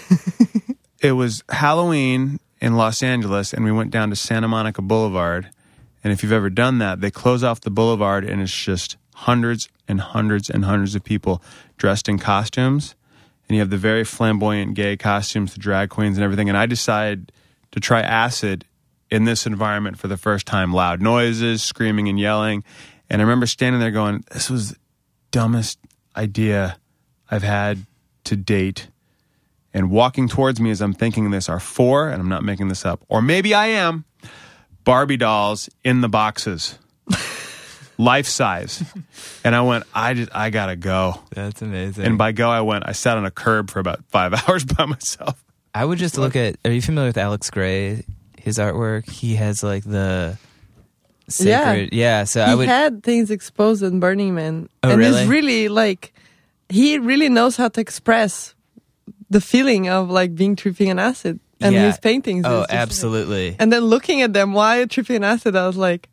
[1.02, 5.50] it was Halloween in Los Angeles, and we went down to Santa Monica Boulevard.
[6.04, 9.68] And if you've ever done that, they close off the boulevard, and it's just hundreds
[9.88, 11.42] and hundreds and hundreds of people
[11.78, 12.94] dressed in costumes.
[13.50, 16.50] And you have the very flamboyant gay costumes, the drag queens, and everything.
[16.50, 17.32] And I decided
[17.72, 18.64] to try acid
[19.10, 22.64] in this environment for the first time loud noises, screaming, and yelling.
[23.10, 24.78] And I remember standing there going, This was the
[25.32, 25.80] dumbest
[26.16, 26.78] idea
[27.30, 27.86] I've had
[28.26, 28.88] to date.
[29.74, 32.86] And walking towards me as I'm thinking this are four, and I'm not making this
[32.86, 34.06] up, or maybe I am,
[34.86, 36.80] Barbie dolls in the boxes,
[37.98, 38.84] life size.
[39.44, 41.22] And I went, I just, I gotta go.
[41.32, 42.06] That's amazing.
[42.06, 44.86] And by go, I went, I sat on a curb for about five hours by
[44.86, 45.44] myself.
[45.74, 46.56] I would just look at.
[46.64, 48.06] Are you familiar with Alex Grey?
[48.46, 49.10] His artwork.
[49.10, 50.38] He has like the
[51.28, 51.90] sacred.
[51.94, 52.24] Yeah.
[52.26, 52.68] so I he would.
[52.68, 55.22] had things exposed in Burning Man, Oh, and really?
[55.22, 56.14] it's really like
[56.70, 58.54] he really knows how to express
[59.30, 61.88] the feeling of like being tripping on acid and Yeah.
[61.88, 62.46] his paintings.
[62.46, 63.56] oh, is just, like- absolutely.
[63.60, 66.08] and then looking at them while tripping on acid, I was like,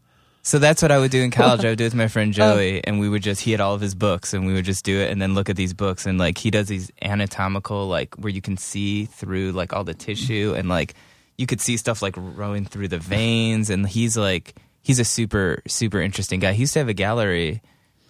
[0.44, 1.64] So that's what I would do in college.
[1.64, 2.08] I would do it with my Oh.
[2.08, 4.64] friend Joey, and we would just he had all of his books, and we would
[4.64, 7.86] just do it, and then look at these books, and like he does these anatomical,
[7.86, 10.94] like where you can see through like all the tissue, and like
[11.42, 15.60] you could see stuff like rolling through the veins, and he's like he's a super
[15.66, 16.52] super interesting guy.
[16.52, 17.60] He used to have a gallery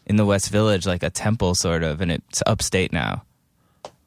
[0.04, 3.24] in the West Village, like a temple sort of, and it's upstate now.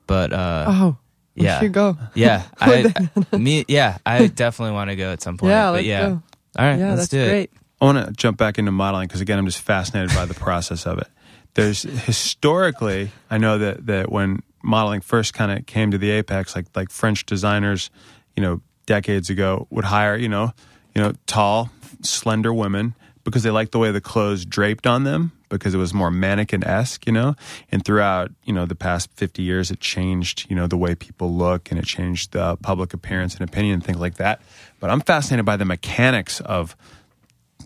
[0.06, 0.98] But uh, oh,
[1.34, 1.98] yeah, should go.
[2.14, 2.94] yeah, I,
[3.34, 5.50] I- me, yeah, I definitely want to go at some point.
[5.52, 6.22] Yeah, but let's yeah, go.
[6.60, 7.30] all right, Yeah, let's that's do it.
[7.30, 7.52] great.
[7.82, 10.86] I want to jump back into modeling because again, I'm just fascinated by the process
[10.86, 11.08] of it.
[11.56, 16.56] There's historically, I know that that when modeling first kind of came to the apex,
[16.56, 17.90] like like French designers,
[18.36, 20.54] you know, decades ago would hire, you know,
[20.94, 21.70] you know, tall,
[22.02, 25.94] slender women because they liked the way the clothes draped on them because it was
[25.94, 27.36] more mannequin esque, you know.
[27.72, 31.34] And throughout, you know, the past 50 years, it changed, you know, the way people
[31.34, 34.42] look and it changed the public appearance and opinion and things like that.
[34.80, 36.76] But I'm fascinated by the mechanics of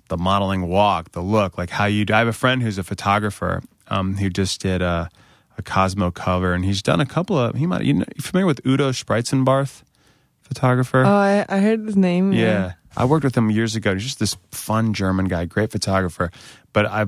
[0.07, 2.13] the modeling walk, the look, like how you do.
[2.13, 5.09] I have a friend who's a photographer um, who just did a,
[5.57, 7.55] a Cosmo cover, and he's done a couple of.
[7.55, 7.83] He might.
[7.83, 9.83] You know, you familiar with Udo Spreitzenbarth,
[10.49, 11.03] photographer?
[11.05, 12.33] Oh, I, I heard his name.
[12.33, 12.73] yeah.
[12.97, 13.93] I worked with him years ago.
[13.93, 16.31] He's just this fun German guy, great photographer.
[16.73, 17.05] But I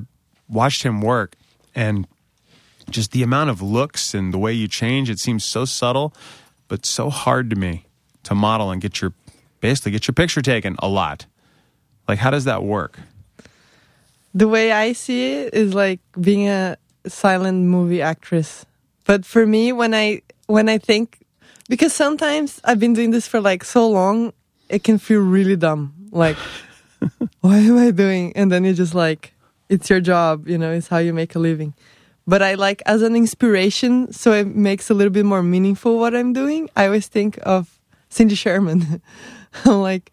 [0.48, 1.36] watched him work,
[1.76, 2.08] and
[2.90, 6.14] just the amount of looks and the way you change, it seems so subtle,
[6.68, 7.88] but so hard to me
[8.24, 9.12] to model and get your
[9.60, 11.26] basically get your picture taken a lot.
[12.08, 13.00] Like, how does that work?
[14.34, 16.78] The way I see it is like being a
[17.08, 18.66] silent movie actress.
[19.06, 21.21] But for me, when I when I think,
[21.70, 24.34] because sometimes I've been doing this for like so long,
[24.70, 25.94] it can feel really dumb.
[26.12, 26.38] Like,
[27.42, 28.34] why am I doing?
[28.36, 29.34] And then you're just like,
[29.70, 31.74] it's your job, you know, it's how you make a living.
[32.28, 36.16] But I like as an inspiration, so it makes a little bit more meaningful what
[36.16, 36.70] I'm doing.
[36.76, 39.02] I always think of Cindy Sherman.
[39.66, 40.12] I'm like,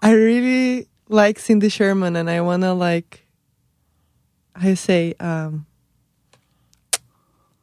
[0.00, 3.26] I really like Cindy Sherman, and I wanna like,
[4.54, 5.66] I say, um,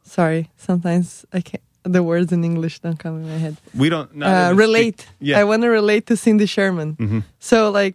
[0.02, 1.65] sorry, sometimes I can't.
[1.86, 3.56] The words in English don't come in my head.
[3.72, 5.00] We don't not Uh, relate.
[5.00, 5.38] speak- yeah.
[5.38, 6.96] I want to relate to Cindy Sherman.
[6.98, 7.22] Mhm.
[7.38, 7.94] So, like,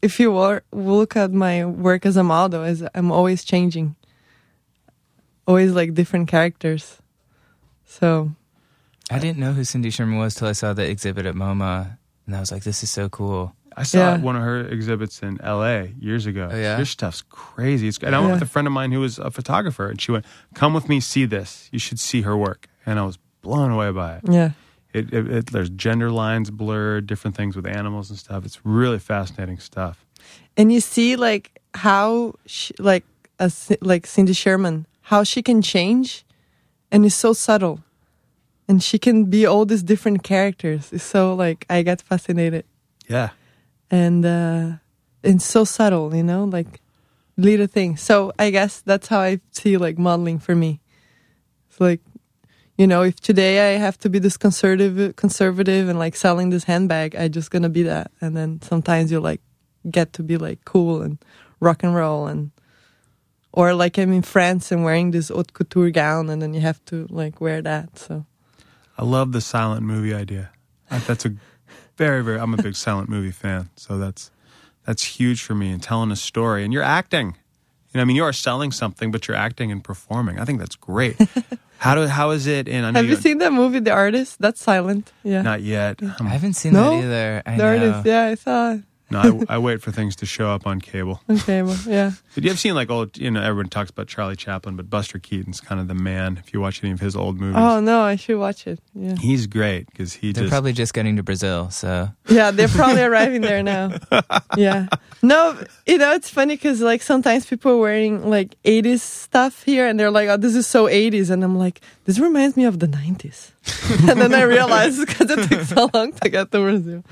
[0.00, 3.94] if you wor- look at my work as a model, is I'm always changing,
[5.46, 6.96] always like different characters.
[7.84, 8.32] So
[9.10, 11.96] I didn't know who Cindy Sherman was till I saw the exhibit at MoMA,
[12.26, 14.16] and I was like, "This is so cool." I saw Yeah.
[14.18, 15.94] one of her exhibits in L.A.
[16.00, 16.48] years ago.
[16.50, 16.76] Oh, yeah?
[16.78, 17.86] Your stuff's crazy.
[17.86, 18.34] It's, and I went Yeah.
[18.34, 20.24] with a friend of mine who was a photographer, and she went,
[20.54, 21.68] "Come with me, see this.
[21.70, 24.22] You should see her work." And I was blown away by it.
[24.32, 24.50] yeah,
[24.94, 28.44] It, it, it there's gender lines blurred, different things with animals and stuff.
[28.46, 29.96] It's really fascinating stuff.
[30.56, 33.04] and you see like how she, like
[33.38, 36.24] a, like Cindy Sherman, how she can change,
[36.90, 37.78] and it's so subtle,
[38.68, 40.92] and she can be all these different characters.
[40.92, 42.64] It's so like I get fascinated.
[43.10, 43.30] Yeah.
[43.90, 44.66] and uh
[45.22, 46.80] it's so subtle you know like
[47.36, 50.78] little things so i guess that's how i see like modeling for me
[51.70, 52.00] it's like
[52.78, 56.64] you know if today i have to be this conservative conservative and like selling this
[56.64, 59.42] handbag i just gonna be that and then sometimes you like
[59.90, 61.18] get to be like cool and
[61.60, 62.50] rock and roll and
[63.52, 66.82] or like i'm in france and wearing this haute couture gown and then you have
[66.86, 68.24] to like wear that so
[68.98, 70.50] I love the silent movie idea.
[70.90, 71.34] That's a
[71.96, 72.40] very, very.
[72.40, 74.32] I'm a big silent movie fan, so that's
[74.84, 75.70] that's huge for me.
[75.70, 77.36] And telling a story, and you're acting.
[77.92, 80.38] You know, I mean, you are selling something, but you're acting and performing.
[80.38, 81.16] I think that's great.
[81.78, 82.84] how do how is it in?
[82.84, 86.02] I have you don't- seen that movie the artist that's silent yeah Not yet.
[86.02, 86.90] Um, I haven't seen No?
[86.90, 87.42] that either.
[87.46, 87.68] I the know.
[87.68, 88.76] artist yeah i saw
[89.10, 91.22] No, I, I wait for things to show up on cable.
[91.30, 92.10] Okay, well, yeah.
[92.34, 95.18] But you have seen like old, you know, everyone talks about Charlie Chaplin, but Buster
[95.18, 96.36] Keaton's kind of the man.
[96.36, 98.80] If you watch any of his old movies, Oh no, I should watch it.
[98.94, 102.50] Yeah, he's great because he They're just probably just getting to Brazil, so yeah.
[102.50, 103.92] They're probably arriving there now.
[104.56, 104.88] Yeah.
[105.22, 109.86] No, you know it's funny because like sometimes people are wearing like '80s stuff here,
[109.86, 112.78] and they're like, "Oh, this is so '80s," and I'm like, "This reminds me of
[112.78, 113.52] the '90s."
[114.08, 117.04] and then I realize because it took so long to get to Brazil.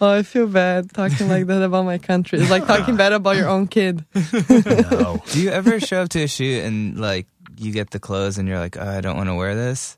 [0.00, 2.40] Oh, I feel bad talking like that about my country.
[2.40, 4.04] It's like talking bad about your own kid.
[4.14, 5.22] no.
[5.30, 7.26] do you ever show up to a shoot and like
[7.56, 9.96] you get the clothes and you're like, oh, I don't want to wear this?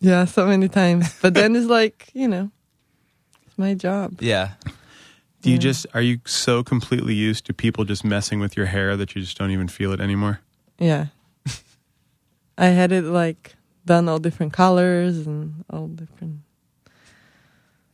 [0.00, 1.14] Yeah, so many times.
[1.22, 2.50] But then it's like, you know,
[3.46, 4.20] it's my job.
[4.20, 4.50] Yeah.
[5.42, 5.60] Do you Yeah.
[5.60, 9.22] just are you so completely used to people just messing with your hair that you
[9.22, 10.40] just don't even feel it anymore?
[10.78, 11.06] Yeah.
[12.58, 13.54] I had it like
[13.86, 16.40] done all different colors and all different.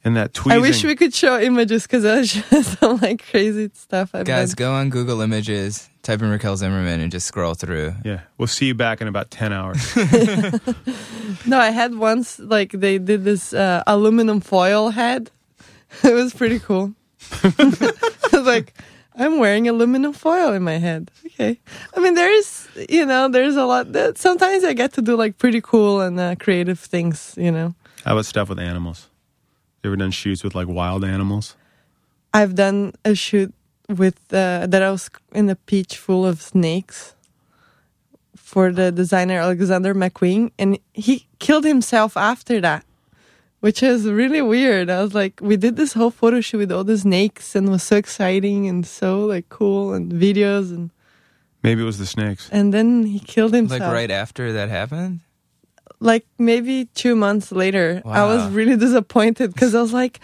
[0.05, 0.59] And that tweezing.
[0.59, 4.15] I wish we could show images because I just some like crazy stuff.
[4.15, 4.57] I've Guys, done.
[4.67, 7.95] go on Google Images, type in Raquel Zimmermann, and just scroll through.
[8.05, 9.81] Yeah, we'll see you back in about ten hours.
[11.47, 15.31] No, I had once like they did this uh, aluminum foil head.
[16.03, 16.95] it was pretty cool.
[17.43, 17.93] I
[18.33, 18.73] was like,
[19.15, 21.11] I'm wearing aluminum foil in my head.
[21.27, 21.59] Okay.
[21.97, 25.37] I mean, there's, you know, there's a lot that sometimes I get to do like
[25.39, 27.75] pretty cool and uh, creative things, you know.
[28.05, 29.09] How about stuff with animals?
[29.85, 31.57] You ever done shoots with like wild animals?
[32.33, 33.53] I've done a shoot
[33.87, 37.15] with uh, that I was in a peach full of snakes
[38.35, 42.87] for the designer Alexander McQueen, and he killed himself after that,
[43.61, 44.89] which is really weird.
[44.89, 47.71] I was like, we did this whole photo shoot with all the snakes, and it
[47.71, 50.91] was so exciting and so like cool, and videos, and
[51.63, 52.49] Maybe it was the snakes.
[52.51, 53.81] and then he killed himself.
[53.81, 55.21] Like right after that happened?
[56.05, 60.21] Like maybe two months later i was really disappointed because i was like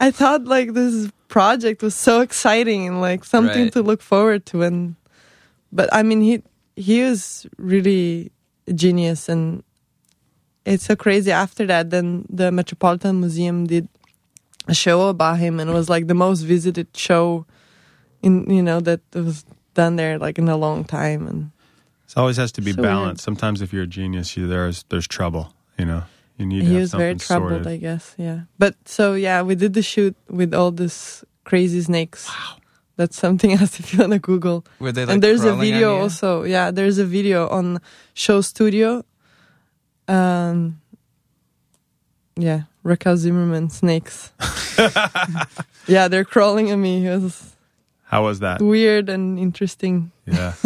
[0.00, 3.72] i thought like this project was so exciting and like something Right.
[3.76, 4.96] to look forward to and
[5.70, 6.42] but i mean he
[6.76, 8.32] he was really
[8.66, 9.62] a genius and
[10.64, 13.88] it's so crazy after that then the metropolitan museum did
[14.66, 17.44] a show about him and it was like the most visited show
[18.22, 21.50] in you know that was done there like in a long time and
[22.08, 23.22] It always has to be So balanced.
[23.22, 25.52] Sometimes if you're a genius, you, there's there's trouble.
[25.78, 26.02] You know,
[26.36, 27.66] you need to he have was very troubled, sorted.
[27.66, 28.14] I guess.
[28.16, 28.40] Yeah.
[28.58, 32.26] But so yeah, we did the shoot with all this crazy snakes.
[32.28, 32.56] Wow.
[32.96, 34.64] That's something else if you want to Google.
[34.80, 36.44] Were they like and there's a video also.
[36.44, 37.80] Yeah, there's a video on
[38.14, 39.04] Show Studio.
[40.08, 40.80] Um.
[42.36, 44.32] Yeah, Raquel Zimmermann snakes.
[45.86, 47.06] yeah, they're crawling at me.
[47.06, 47.54] It was
[48.04, 48.62] How was that?
[48.62, 50.10] weird and interesting.
[50.24, 50.54] Yeah.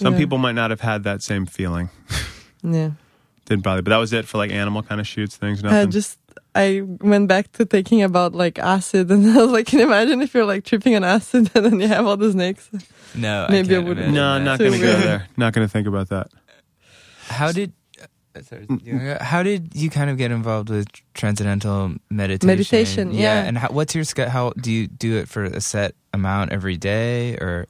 [0.00, 0.18] Some Yeah.
[0.18, 1.90] people might not have had that same feeling.
[2.62, 2.90] Yeah.
[3.46, 5.64] Didn't bother, but that was it for like animal kind of shoots, things.
[5.64, 6.18] I just
[6.54, 10.20] I went back to thinking about like acid, and I was like, can you imagine
[10.20, 12.68] if you're like tripping on acid and then you have all the snakes?
[13.14, 14.12] No, Maybe I can't wouldn't.
[14.12, 14.50] no, I'm that.
[14.50, 15.26] not going to go there.
[15.38, 16.28] Not going to think about that.
[17.28, 17.72] How did
[18.36, 22.46] uh, sorry, you how did you kind of get involved with transcendental meditation?
[22.46, 23.42] Meditation, yeah.
[23.44, 26.76] And how, what's your sch- how do you do it for a set amount every
[26.76, 27.66] day or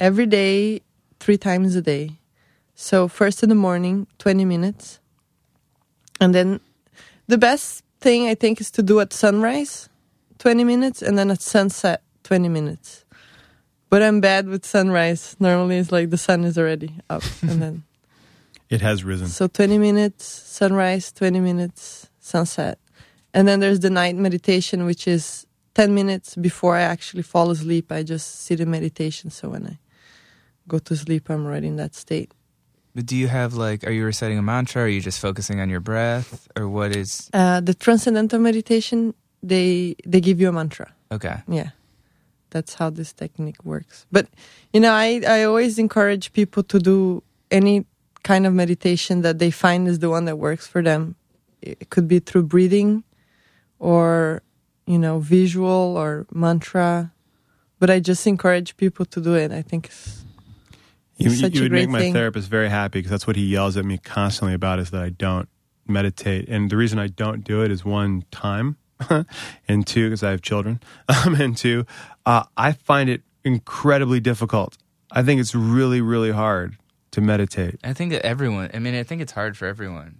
[0.00, 0.80] Every day,
[1.22, 2.18] three times a day.
[2.74, 4.98] So first in the morning, 20 minutes.
[6.20, 6.60] And then
[7.28, 9.88] the best thing I think is to do at sunrise,
[10.38, 13.04] 20 minutes, and then at sunset, 20 minutes.
[13.88, 15.36] But I'm bad with sunrise.
[15.38, 17.82] Normally it's like the sun is already up and then
[18.68, 19.28] It has risen.
[19.28, 22.78] So 20 minutes sunrise, 20 minutes sunset.
[23.32, 27.92] And then there's the night meditation, which is 10 minutes before I actually fall asleep.
[27.92, 29.30] I just sit in meditation.
[29.30, 29.78] So when I
[30.68, 32.32] go to sleep, I'm already in that state.
[32.94, 34.82] But do you have like, are you reciting a mantra?
[34.82, 37.30] Are you just focusing on your breath, or what is?
[37.32, 40.92] Uh, the transcendental meditation, they they give you a mantra.
[41.10, 41.70] Okay, Yeah,
[42.50, 44.06] that's how this technique works.
[44.12, 44.28] But
[44.72, 47.86] you know, I I always encourage people to do any
[48.22, 51.16] kind of meditation that they find is the one that works for them.
[51.60, 53.04] It could be through breathing,
[53.78, 54.42] or
[54.86, 57.12] you know, visual or mantra.
[57.78, 59.50] But I just encourage people to do it.
[59.50, 60.24] I think it's
[61.24, 62.12] You, such you a would make my thing.
[62.12, 65.10] therapist very happy because that's what he yells at me constantly about is that I
[65.10, 65.48] don't
[65.86, 66.48] meditate.
[66.48, 68.76] And the reason I don't do it is one, time,
[69.68, 70.80] and two, because I have children,
[71.26, 71.86] um, and two,
[72.26, 74.78] uh, I find it incredibly difficult.
[75.10, 76.76] I think it's really, really hard
[77.10, 77.78] to meditate.
[77.84, 78.70] I think that everyone.
[78.72, 80.16] I mean, I think it's hard for everyone.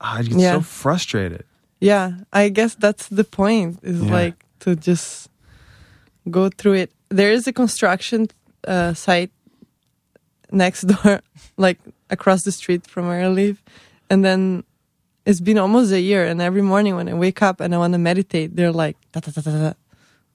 [0.00, 0.52] I get Yeah.
[0.54, 1.44] so frustrated.
[1.80, 2.12] yeah.
[2.32, 3.78] I guess that's the point.
[3.82, 4.12] Is Yeah.
[4.12, 5.30] like to just
[6.30, 6.92] go through it.
[7.08, 8.28] There is a construction
[8.66, 9.30] uh, site
[10.54, 11.20] next door,
[11.56, 11.78] like
[12.10, 13.62] across the street from where I live.
[14.08, 14.64] And then
[15.26, 16.24] it's been almost a year.
[16.24, 19.20] And every morning when I wake up and I want to meditate, they're like, da,
[19.20, 19.72] da, da, da, da,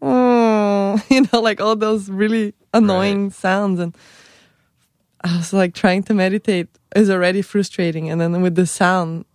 [0.02, 3.80] oh, you know, like all those really annoying sounds.
[3.80, 3.96] And
[5.24, 8.10] I was like trying to meditate is already frustrating.
[8.10, 9.26] And then with the sound,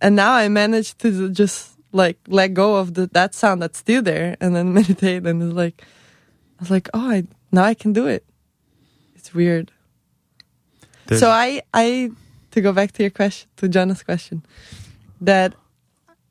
[0.00, 4.02] and now I managed to just like let go of the, that sound that's still
[4.02, 5.26] there and then meditate.
[5.26, 5.82] And it's like,
[6.58, 8.24] I was like, oh, I, now I can do it.
[9.14, 9.72] It's weird.
[11.14, 12.10] There's- So I, I,
[12.52, 14.44] to go back to your question, to Jonah's question,
[15.20, 15.54] that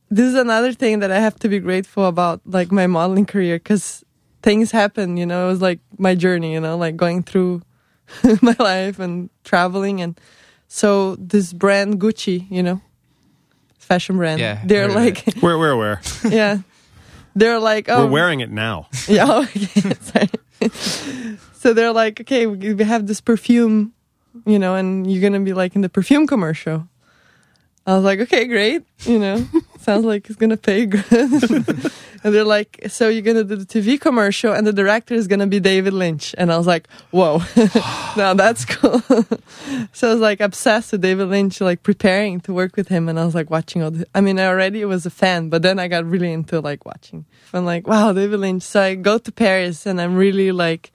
[0.10, 3.58] this is another thing that I have to be grateful about, like my modeling career,
[3.58, 4.04] because
[4.42, 5.18] things happen.
[5.18, 6.54] You know, it was like my journey.
[6.54, 7.62] You know, like going through
[8.42, 10.20] my life and traveling, and
[10.68, 12.82] so this brand Gucci, you know,
[13.80, 14.40] fashion brand.
[14.40, 16.60] Yeah, they're like, we're we're yeah,
[17.36, 18.88] they're like, oh, We're um, wearing it now.
[19.08, 19.26] yeah.
[19.28, 19.94] oh, Okay.
[20.02, 21.38] Sorry.
[21.54, 23.94] so they're like, okay, we we have this perfume,
[24.46, 26.88] you know, and you're gonna be like in the perfume commercial.
[27.86, 28.84] I was like, okay, great.
[29.00, 29.46] You know,
[29.80, 31.04] sounds like it's gonna pay good.
[31.12, 35.48] and they're like, so you're gonna do the TV commercial, and the director is gonna
[35.48, 36.34] be David Lynch.
[36.38, 37.42] And I was like, whoa,
[38.18, 39.02] now that's cool.
[39.92, 43.20] so I was like obsessed with David Lynch, like preparing to work with him, and
[43.20, 44.08] I was like watching all the.
[44.16, 47.26] I mean, I already was a fan, but then I got really into like watching.
[47.54, 48.64] I'm like, wow, David Lynch.
[48.64, 50.94] So I go to Paris, and I'm really like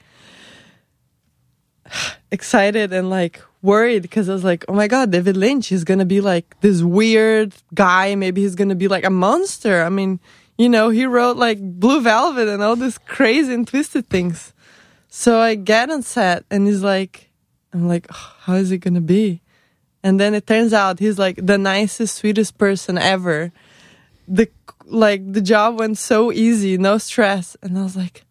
[2.30, 6.04] excited and like worried because I was like, oh my god, David Lynch is gonna
[6.04, 8.14] be like this weird guy.
[8.14, 9.82] Maybe he's gonna be like a monster.
[9.82, 10.20] I mean,
[10.56, 14.52] you know, he wrote like Blue Velvet and all these crazy and twisted things.
[15.08, 17.30] So I get on set and he's like,
[17.72, 19.40] I'm like, "Oh, how is it gonna be?
[20.02, 23.52] And then it turns out he's like the nicest, sweetest person ever.
[24.26, 24.48] The
[24.86, 28.24] like the job went so easy, no stress, and I was like,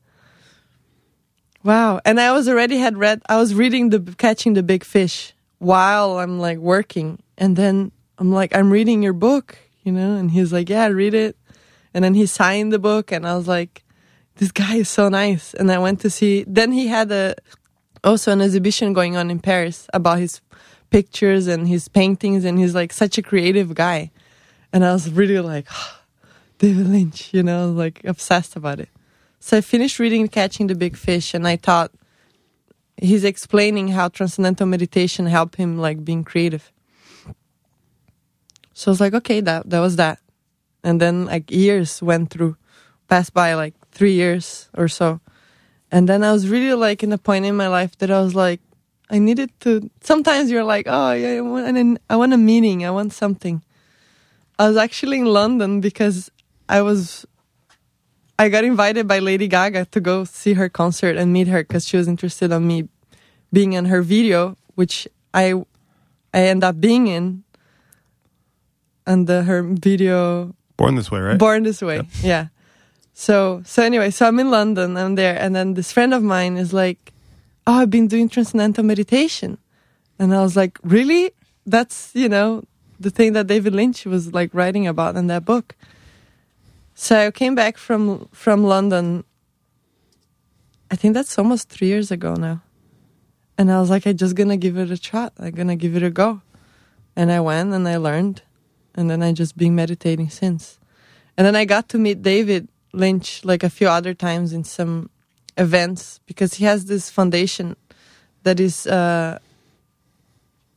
[1.67, 1.99] Wow.
[2.05, 6.17] And I was already had read, I was reading the Catching the Big Fish while
[6.17, 7.21] I'm like working.
[7.37, 10.15] And then I'm like, I'm reading your book, you know?
[10.15, 11.35] And he's like, yeah, read it.
[11.93, 13.11] And then he signed the book.
[13.11, 13.83] And I was like,
[14.37, 15.53] this guy is so nice.
[15.55, 17.35] And I went to see, then he had a,
[18.01, 20.39] also an exhibition going on in Paris about his
[20.89, 22.45] pictures and his paintings.
[22.45, 24.11] And he's like such a creative guy.
[24.71, 25.67] And I was really like,
[26.59, 28.87] David Lynch, you know, like obsessed about it.
[29.39, 31.91] So I finished reading Catching the Big Fish and I thought
[32.97, 36.71] he's explaining how transcendental meditation helped him like being creative.
[38.73, 40.19] So I was like, okay, that that was that.
[40.83, 42.57] And then like years went through,
[43.07, 45.19] passed by like three years or so.
[45.91, 48.35] And then I was really like in a point in my life that I was
[48.35, 48.59] like,
[49.09, 52.85] I needed to sometimes you're like, oh yeah, I want an, I want a meeting,
[52.85, 53.63] I want something.
[54.59, 56.31] I was actually in London because
[56.67, 57.25] I was
[58.39, 61.87] I got invited by Lady Gaga to go see her concert and meet her because
[61.87, 62.87] she was interested in me
[63.51, 65.53] being in her video, which I
[66.33, 67.43] I end up being in.
[69.07, 71.37] And the, her video Born this way, right?
[71.39, 72.47] Born This Way, yeah.
[73.13, 76.57] So so anyway, so I'm in London, I'm there, and then this friend of mine
[76.57, 77.13] is like,
[77.65, 79.57] "Oh, I've been doing transcendental meditation,"
[80.19, 81.31] and I was like, "Really?
[81.65, 82.63] That's you know
[82.99, 85.73] the thing that David Lynch was like writing about in that book."
[86.99, 89.23] So I came back from from London.
[90.89, 92.63] I think that's almost three years ago now,
[93.55, 95.31] and I was like, "I'm just gonna give it a shot.
[95.37, 96.41] I'm gonna give it a go,"
[97.15, 98.41] and I went and I learned,
[98.95, 100.79] and then I just been meditating since.
[101.37, 105.11] And then I got to meet David Lynch like a few other times in some
[105.55, 107.75] events because he has this foundation
[108.41, 109.37] that is uh,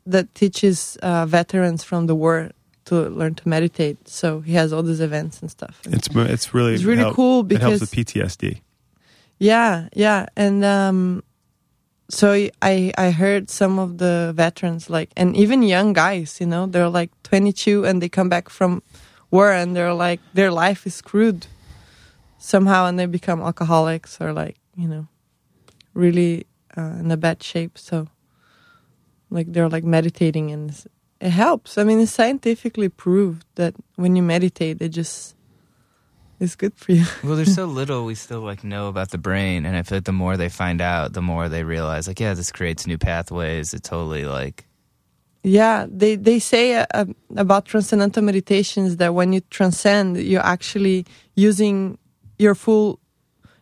[0.05, 2.51] that teaches uh, veterans from the war
[2.91, 3.97] to learn to meditate.
[4.09, 5.81] So he has all these events and stuff.
[5.85, 8.61] It's it's really It's really help- cool because it helps with PTSD.
[9.39, 11.23] Yeah, yeah, and um,
[12.11, 16.67] so I I heard some of the veterans like, and even young guys, you know,
[16.67, 18.83] they're like 22 and they come back from
[19.31, 21.47] war and they're like their life is screwed
[22.39, 25.07] somehow, and they become alcoholics or like you know,
[25.95, 26.45] really
[26.77, 27.79] uh, in a bad shape.
[27.79, 28.09] So
[29.31, 30.75] like they're like meditating and
[31.21, 31.77] it helps.
[31.77, 35.37] I mean, it's scientifically proved that when you meditate, it just
[36.39, 37.05] is good for you.
[37.23, 40.05] Well, there's so little we still like know about the brain, and I feel like
[40.05, 43.75] the more they find out, the more they realize, like, yeah, this creates new pathways.
[43.75, 44.67] It totally like,
[45.43, 51.05] Yeah, they they say uh, um, about transcendental meditations that when you transcend, you're actually
[51.37, 51.99] using
[52.39, 52.99] your full,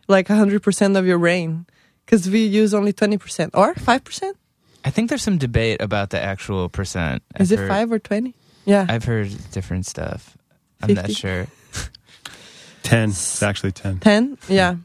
[0.07, 1.65] like hundred percent of your brain,
[2.05, 4.37] because we use only twenty percent or five percent.
[4.85, 7.21] I think there's some debate about the actual percent.
[7.39, 8.35] Is I've it heard- five or twenty?
[8.65, 10.37] Yeah, I've heard different stuff.
[10.81, 11.47] I'm not sure.
[12.83, 13.09] Ten.
[13.09, 13.99] It's actually ten.
[13.99, 14.37] ten.
[14.47, 14.75] Yeah.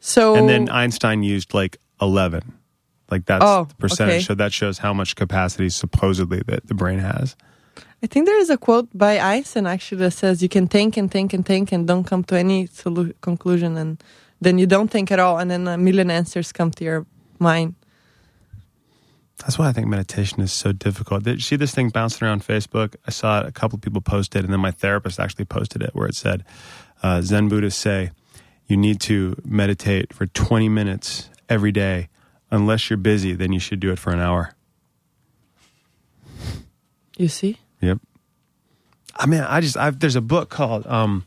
[0.00, 2.52] So And then Einstein used like eleven.
[3.10, 4.14] Like that's Oh, the percentage.
[4.16, 4.22] okay.
[4.24, 7.36] So that shows how much capacity supposedly that the brain has.
[8.02, 11.10] I think there is a quote by Einstein actually that says you can think and
[11.10, 14.02] think and think and don't come to any solu- conclusion, and
[14.40, 17.06] then you don't think at all, and then a million answers come to your
[17.38, 17.74] mind.
[19.38, 21.24] That's why I think meditation is so difficult.
[21.24, 22.96] Did you see this thing bouncing around Facebook?
[23.06, 25.90] I saw it, a couple of people posted, and then my therapist actually posted it,
[25.94, 26.44] where it said,
[27.02, 28.12] uh, "Zen Buddhists say
[28.66, 32.08] you need to meditate for 20 minutes every day.
[32.50, 34.54] Unless you're busy, then you should do it for an hour."
[37.18, 37.58] You see?
[37.80, 37.98] Yep.
[39.16, 41.26] I mean, I just I've, there's a book called um,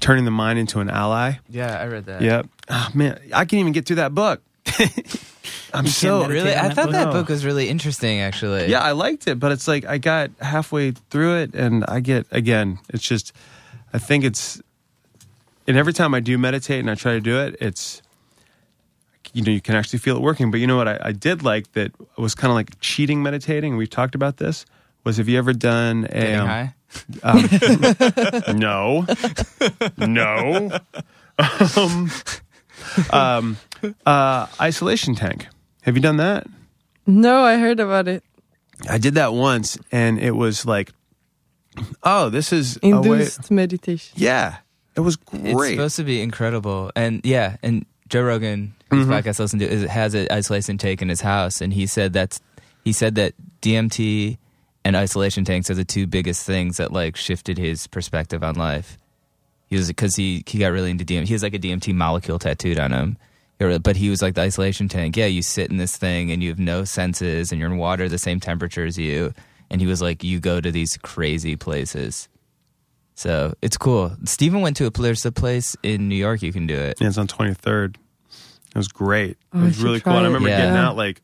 [0.00, 2.22] "Turning the Mind into an Ally." Yeah, I read that.
[2.22, 2.46] Yep.
[2.70, 4.42] Oh, man, I can't even get through that book.
[5.72, 6.92] I'm You so Really, I thought book?
[6.92, 8.20] that book was really interesting.
[8.20, 12.00] Actually, Yeah, I liked it, but it's like I got halfway through it and I
[12.00, 13.32] get again, it's just
[13.92, 14.60] I think it's
[15.66, 18.02] and every time I do meditate and I try to do it, it's
[19.34, 20.50] you know, you can actually feel it working.
[20.50, 23.76] But you know what I, I did like that was kind of like cheating meditating,
[23.76, 24.64] we've talked about this,
[25.04, 26.72] was have you ever done a Getting
[27.22, 27.48] um,
[28.58, 29.06] no.
[29.98, 30.80] no.
[31.76, 32.10] um,
[33.10, 33.56] um,
[34.06, 35.48] uh, isolation tank.
[35.82, 36.46] Have you done that?
[37.06, 38.22] No, I heard about it.
[38.88, 40.92] I did that once, and it was like,
[42.02, 42.96] oh, this is a way.
[43.20, 44.14] Induced meditation.
[44.16, 44.56] Yeah,
[44.94, 45.44] it was great.
[45.46, 49.12] It's supposed to be incredible, and yeah, and Joe Rogan, whose Mm-hmm.
[49.12, 52.12] podcast I listen to, is, has an isolation tank in his house, and he said
[52.12, 52.40] that's
[52.84, 54.38] he said that DMT
[54.84, 58.96] and isolation tanks are the two biggest things that like shifted his perspective on life.
[59.66, 61.26] He was because he he got really into DMT.
[61.26, 63.18] He has like a DMT molecule tattooed on him.
[63.58, 65.16] He really- But he was like the isolation tank.
[65.16, 68.08] Yeah, you sit in this thing and you have no senses, and you're in water
[68.08, 69.32] the same temperature as you.
[69.70, 72.28] And he was like, you go to these crazy places.
[73.14, 74.16] So it's cool.
[74.24, 76.98] Steven went to a there's a place in New York you can do it.
[77.00, 77.98] yeah, it's on twenty third.
[78.30, 79.38] It was great.
[79.52, 80.18] Oh, it was really try cool.
[80.18, 80.32] And I it.
[80.32, 80.58] remember Yeah.
[80.58, 81.20] getting out like.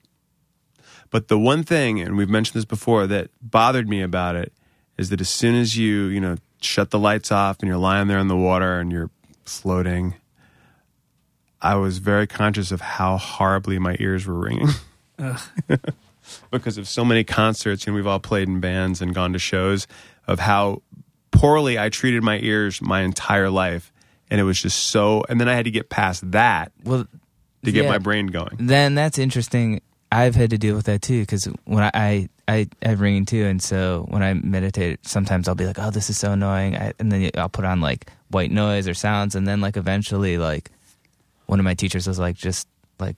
[1.11, 4.53] But the one thing, and we've mentioned this before, that bothered me about it
[4.99, 8.09] is that as soon as you you know shut the lights off and you're lying
[8.09, 9.11] there in the water and you're
[9.45, 10.15] floating,
[11.65, 14.69] I was very conscious of how horribly my ears were ringing.
[16.51, 19.87] because of so many concerts and we've all played in bands and gone to shows
[20.27, 20.83] of how
[21.31, 23.93] poorly I treated my ears my entire life
[24.31, 27.07] and it was just so and then I had to get past that Well,
[27.65, 27.91] to get yeah.
[27.91, 28.57] my brain going.
[28.59, 29.81] then that's interesting.
[30.13, 33.47] I've had to deal with that too because when I, I I have ringing too,
[33.47, 36.93] and so when I meditate, sometimes I'll be like, "Oh, this is so annoying," I,
[37.01, 40.71] and then I'll put on like white noise or sounds, and then like eventually, like
[41.47, 42.69] one of my teachers was like, "Just
[42.99, 43.17] like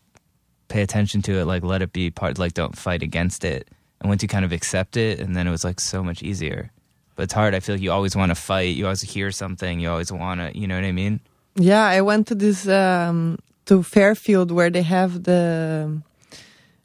[0.68, 3.68] pay attention to it, like let it be part, like don't fight against it."
[4.01, 6.70] And once you kind of accept it, and then it was like so much easier.
[7.14, 7.55] But it's hard.
[7.55, 8.77] I feel like you always want to fight.
[8.77, 9.81] You always hear something.
[9.81, 10.59] You always want to.
[10.59, 11.20] You know what I mean?
[11.55, 16.03] Yeah, I went to this um, to Fairfield where they have the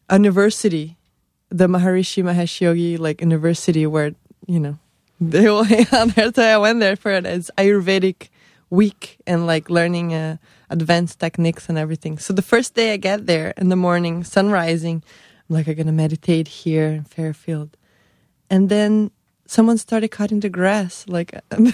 [0.09, 0.97] university,
[1.49, 4.15] the Maharishi Mahesh Yogi like university where
[4.47, 4.77] you know
[5.21, 6.31] they all hang out there.
[6.33, 7.25] So I went there for it.
[7.25, 8.29] It's Ayurvedic
[8.69, 10.37] week and like learning uh,
[10.71, 12.17] advanced techniques and everything.
[12.17, 15.03] So the first day I get there in the morning, sun rising,
[15.49, 17.77] I'm like I'm gonna meditate here in Fairfield,
[18.49, 19.11] and then
[19.45, 21.73] someone started cutting the grass like, and,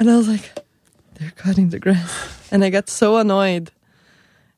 [0.00, 0.52] I was like
[1.14, 2.48] they're cutting the grass.
[2.50, 3.70] And I got so annoyed.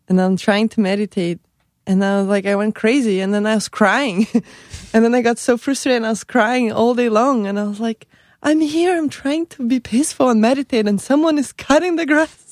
[0.09, 1.41] And I'm trying to meditate.
[1.87, 3.21] And I was like, I went crazy.
[3.21, 4.27] And then I was crying.
[4.93, 7.47] and then I got so frustrated and I was crying all day long.
[7.47, 8.07] And I was like,
[8.43, 8.97] I'm here.
[8.97, 10.87] I'm trying to be peaceful and meditate.
[10.87, 12.46] And someone is cutting the grass.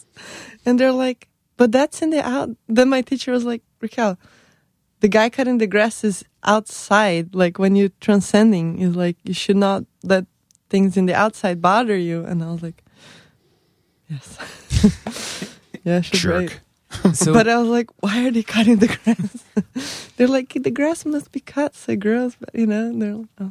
[0.67, 2.51] And they're like, but that's in the out.
[2.69, 4.19] Then my teacher was like, Raquel,
[5.01, 7.35] the guy cutting the grass is outside.
[7.35, 10.27] Like when you're transcending, is like, you should not let
[10.71, 12.25] things in the outside bother you.
[12.25, 12.85] And I was like,
[14.09, 15.51] Yes.
[15.85, 16.61] yeah, Jerk.
[17.13, 20.13] So But I was like, why are they cutting the grass?
[20.17, 23.51] they're like, the grass must be cut so gross, but you know, they're like, oh.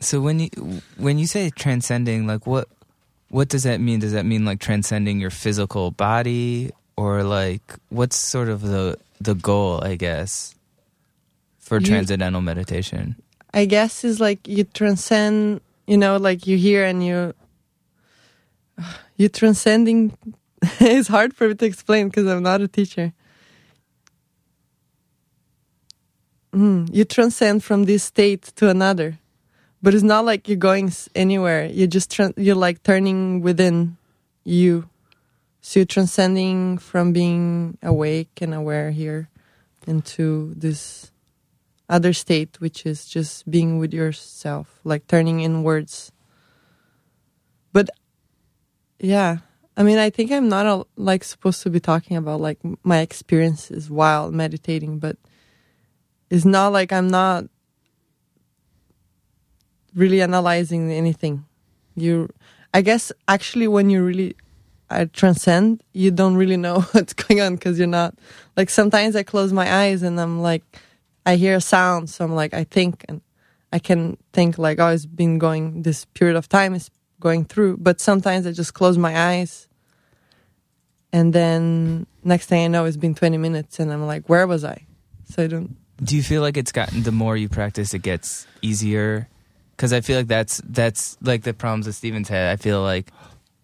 [0.00, 0.50] So when you
[0.98, 2.68] when you say transcending, like what
[3.34, 3.98] what does that mean?
[3.98, 9.34] Does that mean like transcending your physical body, or like what's sort of the the
[9.34, 9.82] goal?
[9.82, 10.54] I guess
[11.58, 13.16] for You- transcendental meditation.
[13.52, 17.34] I guess is like you transcend, you know, like you hear and you
[19.16, 20.16] you transcending.
[20.80, 23.12] it's hard for me to explain because I'm not a teacher.
[26.52, 29.18] Mm, you transcend from this state to another,
[29.84, 31.66] but it's not like you're going anywhere.
[31.66, 33.98] You're just tran you're like turning within
[34.42, 34.88] you,
[35.60, 39.28] so you're transcending from being awake and aware here
[39.86, 41.12] into this
[41.86, 46.12] other state, which is just being with yourself, like turning inwards.
[47.74, 47.90] But
[48.98, 49.44] yeah,
[49.76, 53.00] I mean, I think I'm not a, like supposed to be talking about like my
[53.00, 55.18] experiences while meditating, but
[56.30, 57.44] it's not like I'm not
[59.94, 61.44] really analyzing anything.
[61.94, 62.28] You,
[62.72, 64.36] I guess, actually, when you really
[64.90, 68.14] I transcend, you don't really know what's going on because you're not
[68.56, 70.62] like sometimes I close my eyes and I'm like
[71.26, 73.20] I hear a sound, so I'm like I think and
[73.72, 76.90] I can think like oh it's been going this period of time is
[77.20, 79.68] going through, but sometimes I just close my eyes
[81.12, 84.64] and then next thing I know it's been 20 minutes and I'm like where was
[84.64, 84.86] I?
[85.24, 88.46] So I don't Do you feel like it's gotten the more you practice, it gets
[88.62, 89.28] easier?
[89.76, 92.52] Because I feel like that's that's like the problems that Steven's had.
[92.52, 93.10] I feel like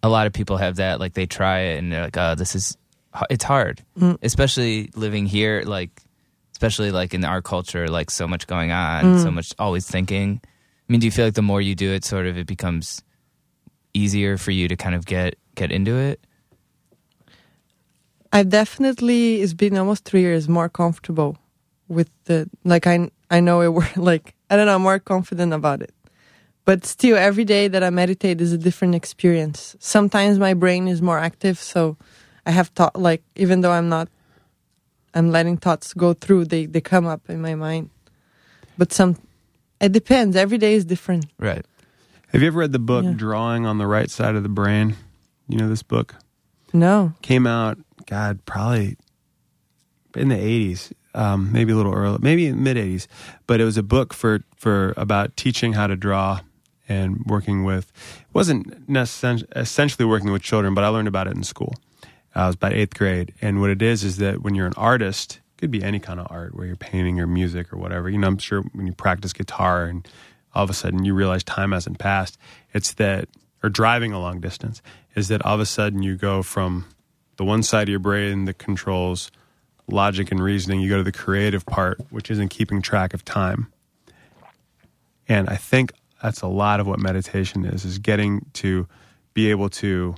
[0.03, 0.99] a lot of people have that.
[0.99, 2.77] Like they try it and they're like, "Oh, this is
[3.29, 4.17] it's hard," Mm.
[4.21, 5.63] especially living here.
[5.65, 5.91] Like
[6.53, 10.39] especially like in our culture, like so much going on, so much always thinking.
[10.43, 13.01] I mean, do you feel like the more you do it, sort of it becomes
[13.93, 16.19] easier for you to kind of get get into it?
[18.33, 21.37] I definitely it's been almost three years more comfortable
[21.87, 25.81] with the like I I know it were like I don't know more confident about
[25.81, 25.93] it,
[26.65, 29.75] but still every day that I meditate is a different experience.
[29.79, 31.97] Sometimes my brain is more active, so
[32.45, 34.09] I have thought like even though I'm not,
[35.13, 36.45] I'm letting thoughts go through.
[36.45, 37.89] They they come up in my mind,
[38.77, 39.17] but some
[39.79, 40.35] it depends.
[40.35, 41.25] Every day is different.
[41.39, 41.65] Right.
[42.29, 43.13] Have you ever read the book Yeah.
[43.13, 44.95] Drawing on the Right Side of the Brain?
[45.49, 46.15] You know this book?
[46.71, 48.95] No, Came out, God, probably
[50.15, 53.07] in the 80s, um, maybe a little early, maybe mid 80s.
[53.47, 56.39] But it was a book for, for about teaching how to draw
[56.91, 57.91] and working with,
[58.33, 61.73] wasn't necess- essentially working with children, but I learned about it in school.
[62.35, 63.33] I was about eighth grade.
[63.41, 66.19] And what it is, is that when you're an artist, it could be any kind
[66.19, 68.09] of art where you're painting or music or whatever.
[68.09, 70.07] You know, I'm sure when you practice guitar and
[70.53, 72.37] all of a sudden you realize time hasn't passed,
[72.73, 73.29] it's that,
[73.63, 74.81] or driving a long distance,
[75.15, 76.85] is that all of a sudden you go from
[77.37, 79.31] the one side of your brain that controls
[79.87, 83.71] logic and reasoning, you go to the creative part, which isn't keeping track of time.
[85.27, 88.87] And I think that's a lot of what meditation is, is getting to
[89.33, 90.15] be able to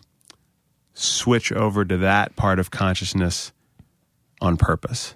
[0.94, 3.52] switch over to that part of consciousness
[4.42, 5.16] on purpose.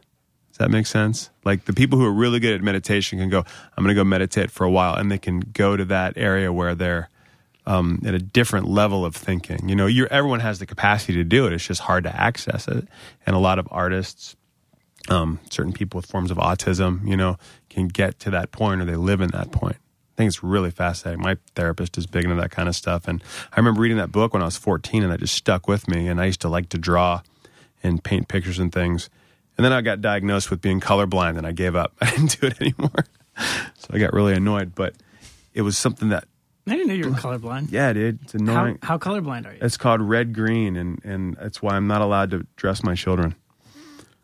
[0.50, 1.30] Does that make sense?
[1.44, 3.40] Like the people who are really good at meditation can go,
[3.78, 6.52] I'm going to go meditate for a while, and they can go to that area
[6.52, 7.10] where they're
[7.68, 9.70] um, at a different level of thinking.
[9.70, 11.54] You know, everyone has the capacity to do it.
[11.54, 12.88] It's just hard to access it.
[13.26, 14.36] And a lot of artists,
[15.10, 17.38] um, certain people with forms of autism, you know,
[17.70, 19.78] can get to that point or they live in that point.
[20.18, 21.22] I think it's really fascinating.
[21.22, 23.08] My therapist is big into that kind of stuff.
[23.08, 25.88] And I remember reading that book when I was 14 and that just stuck with
[25.88, 26.08] me.
[26.08, 27.22] And I used to like to draw
[27.84, 29.12] and paint pictures and things.
[29.58, 31.94] And then I got diagnosed with being colorblind and I gave up.
[32.02, 33.06] I didn't do it anymore.
[33.38, 34.74] so I got really annoyed.
[34.74, 34.96] But
[35.54, 36.26] it was something that,
[36.66, 37.72] I didn't know you were colorblind.
[37.72, 38.80] yeah, dude, it's How, annoying.
[38.82, 39.60] how colorblind are you?
[39.62, 43.36] It's called red green, and and that's why I'm not allowed to dress my children.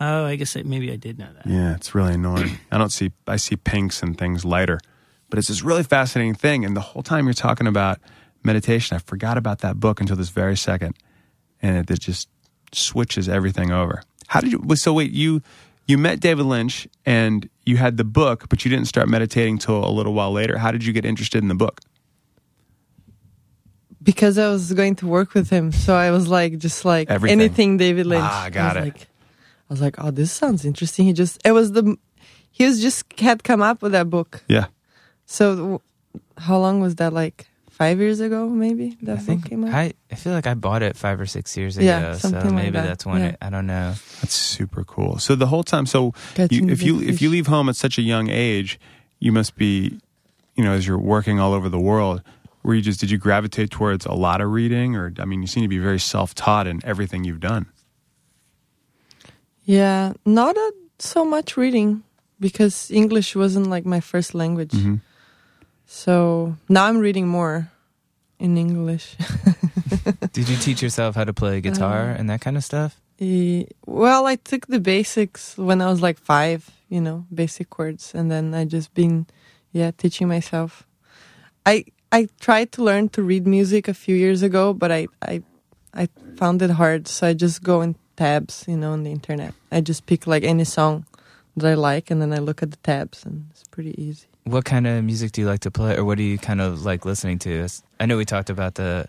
[0.01, 1.45] Oh, I guess I, maybe I did know that.
[1.47, 2.57] Yeah, it's really annoying.
[2.69, 4.79] I don't see I see pinks and things lighter,
[5.33, 6.63] but it's this really fascinating thing.
[6.63, 7.99] And the whole time you're talking about
[8.43, 10.95] meditation, I forgot about that book until this very second,
[11.59, 12.29] and it, just
[12.71, 14.03] switches everything over.
[14.27, 14.75] How did you?
[14.75, 15.41] So wait, you
[15.87, 19.83] you met David Lynch and you had the book, but you didn't start meditating till
[19.83, 20.59] a little while later.
[20.59, 21.81] How did you get interested in the book?
[24.03, 27.39] because I was going to work with him, so I was like, just like Everything.
[27.39, 28.21] anything David Lynch.
[28.23, 28.93] Ah, got I was it.
[28.93, 31.05] Like, I was like, oh, this sounds interesting.
[31.05, 31.97] He just, it was the,
[32.51, 34.43] he was just had come up with that book.
[34.49, 34.65] Yeah,
[35.25, 35.79] So, w-
[36.37, 37.13] how long was that?
[37.13, 39.73] Like five years ago, maybe that I think came out.
[39.73, 41.85] I, I feel like I bought it five or six years ago.
[41.85, 42.85] Yeah, so something like maybe that.
[42.85, 43.27] that's when Yeah.
[43.29, 43.93] it, I don't know.
[44.21, 45.17] That's super cool.
[45.17, 47.97] So the whole time, so you, if you big if you leave home at such
[47.97, 48.79] a young age,
[49.19, 49.99] you must be,
[50.55, 52.21] you know, as you're working all over the world.
[52.61, 55.47] Were you just did you gravitate towards a lot of reading, or I mean, you
[55.47, 57.65] seem to be very self taught in everything you've done.
[59.65, 62.03] Yeah, not a, so much reading
[62.39, 64.71] because English wasn't like my first language.
[64.71, 65.01] Mhm.
[65.93, 67.69] So now I'm reading more
[68.39, 69.15] in English.
[70.33, 72.99] Did you teach yourself how to play guitar Uh, and that kind of stuff?
[73.85, 78.31] Well, I took the basics when I was like five, you know, basic chords, and
[78.31, 79.27] then I just been,
[79.71, 80.83] yeah, teaching myself.
[81.63, 85.43] I I tried to learn to read music a few years ago, but I I
[85.93, 89.53] I found it hard, so I just go in tabs, you know, on the internet.
[89.71, 91.05] I just pick like any song
[91.55, 94.32] that I like, and then I look at the tabs, and it's pretty easy.
[94.45, 96.83] What kind of music do you like to play, or what do you kind of
[96.83, 97.67] like listening to?
[97.99, 99.07] I know we talked about the.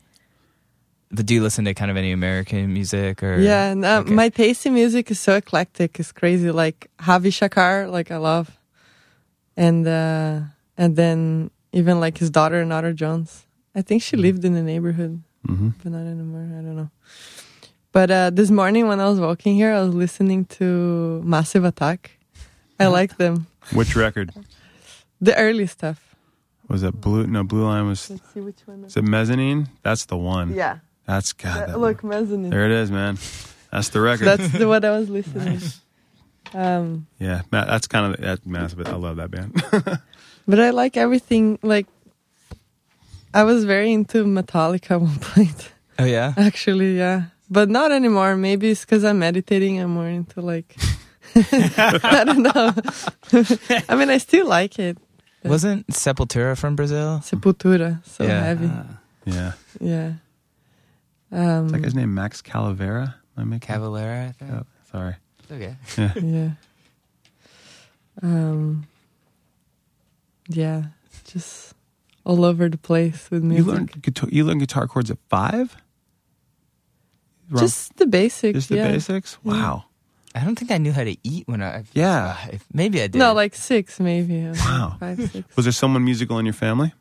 [1.10, 3.38] The, do you listen to kind of any American music or?
[3.38, 4.12] Yeah, and, uh, okay.
[4.12, 6.00] my taste in music is so eclectic.
[6.00, 6.50] It's crazy.
[6.50, 8.50] Like Ravi Shankar, like I love,
[9.56, 10.40] and uh,
[10.76, 13.44] and then even like his daughter Norah Jones.
[13.76, 15.68] I think she lived in the neighborhood, Mm-hmm.
[15.82, 16.42] but not anymore.
[16.58, 16.90] I don't know.
[17.92, 22.12] But uh, this morning when I was walking here, I was listening to Massive Attack.
[22.80, 23.46] I like them.
[23.72, 24.32] Which record
[25.24, 26.14] The early stuff.
[26.68, 27.00] was that?
[27.00, 27.26] Blue?
[27.26, 28.10] No, Blue Line was.
[28.10, 28.84] Let's see which one.
[28.84, 29.68] Is it Mezzanine?
[29.82, 30.52] That's the one.
[30.54, 31.68] Yeah, That's God.
[31.68, 32.50] that- Look, mezzanine.
[32.50, 33.18] there it is, man.
[33.72, 34.26] That's the record.
[34.26, 35.60] That's the what I was listening.
[36.52, 38.86] Um, yeah, Matt, that's kind of that massive.
[38.86, 39.52] I love that band.
[40.46, 41.58] but I like everything.
[41.62, 41.86] Like,
[43.32, 45.72] I was very into Metallica at one point.
[45.98, 46.34] Oh yeah.
[46.36, 48.36] Actually, yeah, but not anymore.
[48.36, 49.80] Maybe it's because I'm meditating.
[49.80, 50.76] I'm more into like.
[51.34, 52.72] I don't know.
[53.88, 54.98] I mean, I still like it.
[55.44, 57.20] Wasn't Sepultura from Brazil?
[57.22, 58.42] Sepultura, so Yeah.
[58.44, 58.70] heavy.
[58.70, 58.86] Ah.
[59.26, 60.12] yeah, Yeah.
[61.32, 63.14] Um, is that guy's name Max Calavera?
[63.36, 63.66] Am I making?
[63.74, 64.50] Cavalera, I think.
[64.52, 65.16] Oh, sorry.
[65.40, 65.76] It's okay.
[66.22, 66.50] yeah.
[68.22, 68.86] Um.
[70.48, 70.84] Yeah,
[71.24, 71.74] just
[72.24, 73.66] all over the place with You music.
[73.66, 74.28] learned guitar.
[74.30, 75.76] You learned guitar chords at five.
[77.50, 78.54] Wrong- just the basics.
[78.56, 78.88] just the yeah.
[78.92, 79.38] basics.
[79.42, 79.84] Wow.
[80.34, 81.84] I don't think I knew how to eat when I.
[81.92, 82.36] Yeah.
[82.52, 83.18] If- maybe I did.
[83.18, 84.46] No, like six maybe.
[84.48, 84.96] Wow.
[84.98, 85.56] Five, six.
[85.56, 86.92] Was there someone musical in your family?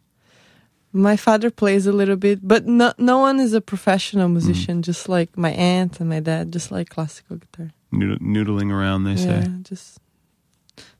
[0.95, 4.33] My father plays a little bit, but no, no one is a professional Mm.
[4.33, 4.81] musician.
[4.83, 7.71] Just like my aunt and my dad, just like classical guitar.
[7.91, 9.25] Nood- noodling around, they say.
[9.29, 9.51] yeah, say.
[9.63, 9.99] just.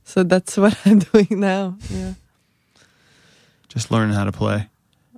[0.04, 1.78] So that's what I'm doing now.
[1.92, 2.14] Yeah.
[3.70, 4.70] Just learning how to play,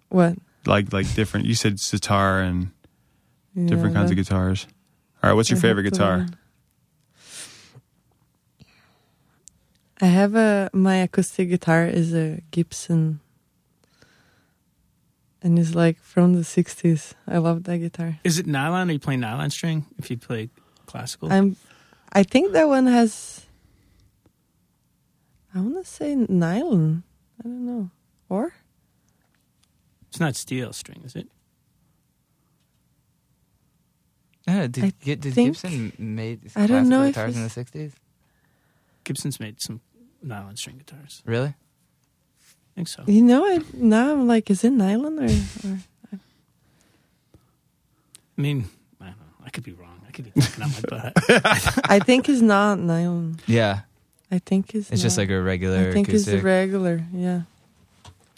[0.10, 0.38] What?
[0.66, 1.46] like like different.
[1.46, 2.72] You said sitar and
[3.56, 4.68] Yeah, different kinds of guitars.
[5.24, 6.18] All right, what's your I favorite have to guitar?
[6.18, 6.36] learn.
[10.02, 13.22] I have a my acoustic guitar is a Gibson,
[15.42, 17.14] and it's like from the '60s.
[17.28, 18.20] I love that guitar.
[18.24, 18.90] Is it nylon?
[18.90, 20.50] Are you playing nylon string if you play
[20.86, 21.32] classical?
[21.32, 21.56] I'm,
[22.12, 23.46] I think that one has.
[25.54, 27.04] I want to say nylon.
[27.40, 27.90] I don't know,
[28.28, 28.54] or
[30.10, 31.30] it's not steel string, is it?
[34.48, 37.50] No, did, I did think- Gibson made I don't know classical if guitars in the
[37.50, 37.94] sixties?
[39.06, 39.80] Gibson's made some
[40.22, 41.24] nylon string guitars.
[41.26, 41.48] Really?
[41.50, 43.04] I think so.
[43.08, 45.26] you know, I now I'm like, is it nylon or?
[45.70, 45.80] or
[48.38, 48.66] I mean,
[49.00, 49.46] I don't know.
[49.46, 50.02] I could be wrong.
[50.06, 51.90] I could be thinking out my butt.
[51.90, 53.40] I think it's not nylon.
[53.48, 53.82] Yeah.
[54.32, 54.92] I think it's.
[54.92, 55.24] It's just not.
[55.24, 56.34] like a regular I think acoustic.
[56.34, 57.06] it's a regular.
[57.14, 57.42] Yeah.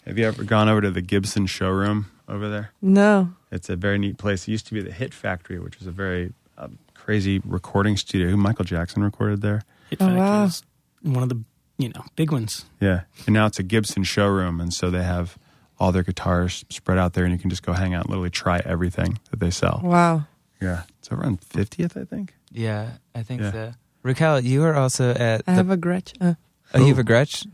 [0.06, 2.70] Have you ever gone over to the Gibson showroom over there?
[2.80, 3.32] No.
[3.50, 4.46] It's a very neat place.
[4.46, 8.36] It used to be the Hit Factory, which was a very uh, crazy recording studio.
[8.36, 9.62] Michael Jackson recorded there.
[9.90, 10.44] Hit Oh, wow.
[10.44, 10.62] is
[11.02, 11.42] one of the
[11.78, 12.64] you know big ones.
[12.80, 15.38] Yeah, and now it's a Gibson showroom, and so they have
[15.78, 18.30] all their guitars spread out there, and you can just go hang out, and literally
[18.30, 19.80] try everything that they sell.
[19.84, 20.24] Wow.
[20.60, 22.34] Yeah, it's over on Fiftieth, I think.
[22.50, 23.52] yeah, I think Yeah.
[23.52, 23.72] so.
[24.02, 25.42] Raquel, you were also at.
[25.46, 26.14] I the, have a Gretsch.
[26.20, 26.34] Uh,
[26.74, 27.46] oh, you have a Gretsch?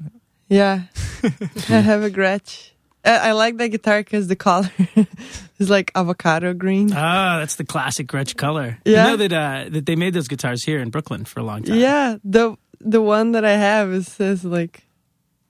[0.48, 0.82] yeah.
[1.68, 2.70] I have a Gretsch.
[3.04, 4.70] I, I like that guitar because the color
[5.58, 6.92] is like avocado green.
[6.92, 8.78] Ah, that's the classic Gretsch color.
[8.84, 9.04] Yeah.
[9.04, 11.62] I know that uh, that they made those guitars here in Brooklyn for a long
[11.62, 11.76] time.
[11.76, 12.16] Yeah.
[12.24, 14.84] The the one that I have is says like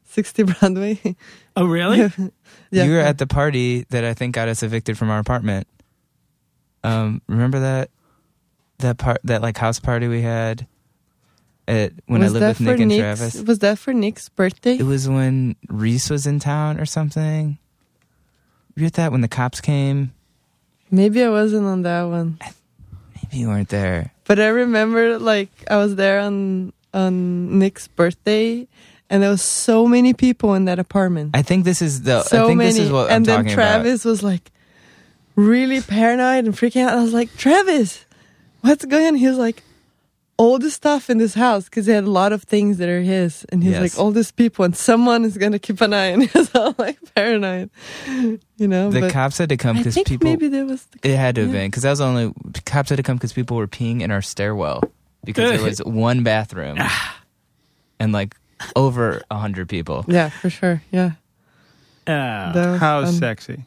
[0.04, 1.16] 60 Broadway.
[1.56, 1.98] Oh, really?
[2.70, 2.84] yeah.
[2.84, 5.66] You were at the party that I think got us evicted from our apartment.
[6.82, 7.90] Um, remember that
[8.78, 10.66] that part that like house party we had
[11.66, 13.42] at when was I lived with Nick and Nick's, Travis.
[13.42, 14.76] Was that for Nick's birthday?
[14.76, 17.58] It was when Reese was in town or something.
[18.76, 20.12] You at that when the cops came.
[20.90, 22.38] Maybe I wasn't on that one.
[23.16, 24.12] Maybe you weren't there.
[24.24, 28.68] But I remember like I was there on on Nick's birthday
[29.10, 31.30] and there was so many people in that apartment.
[31.34, 32.22] I think this is the.
[32.22, 32.70] so I think many.
[32.70, 34.50] this is what and I'm then Travis was like
[35.36, 36.98] really paranoid and freaking out.
[36.98, 38.04] I was like, Travis,
[38.60, 39.14] what's going on?
[39.14, 39.62] He was like,
[40.36, 43.00] all the stuff in this house because he had a lot of things that are
[43.02, 43.80] his, and he's Yes.
[43.80, 46.06] like, all these people, and someone is gonna keep an eye.
[46.06, 47.70] And he was all like paranoid,
[48.56, 48.90] you know.
[48.90, 50.28] The but cops had to come because people.
[50.28, 50.84] maybe there was.
[50.86, 52.32] The, It had to have been because that was only
[52.66, 54.82] cops had to come because people were peeing in our stairwell
[55.24, 56.78] because there was one bathroom
[58.00, 58.34] and like
[58.74, 60.04] over a hundred people.
[60.08, 60.82] yeah, for sure.
[60.90, 61.12] Yeah.
[62.06, 63.12] Uh, How fun.
[63.14, 63.64] sexy!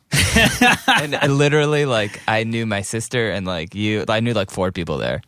[0.87, 4.05] and I literally like I knew my sister and like you.
[4.07, 5.21] I knew like four people there.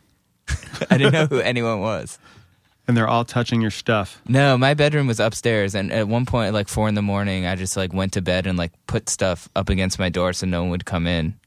[0.90, 2.18] I didn't know who anyone was.
[2.88, 4.20] And they're all touching your stuff.
[4.26, 7.54] No, my bedroom was upstairs, and at one point, like four in the morning, I
[7.54, 10.62] just like went to bed and like put stuff up against my door so no
[10.62, 11.38] one would come in,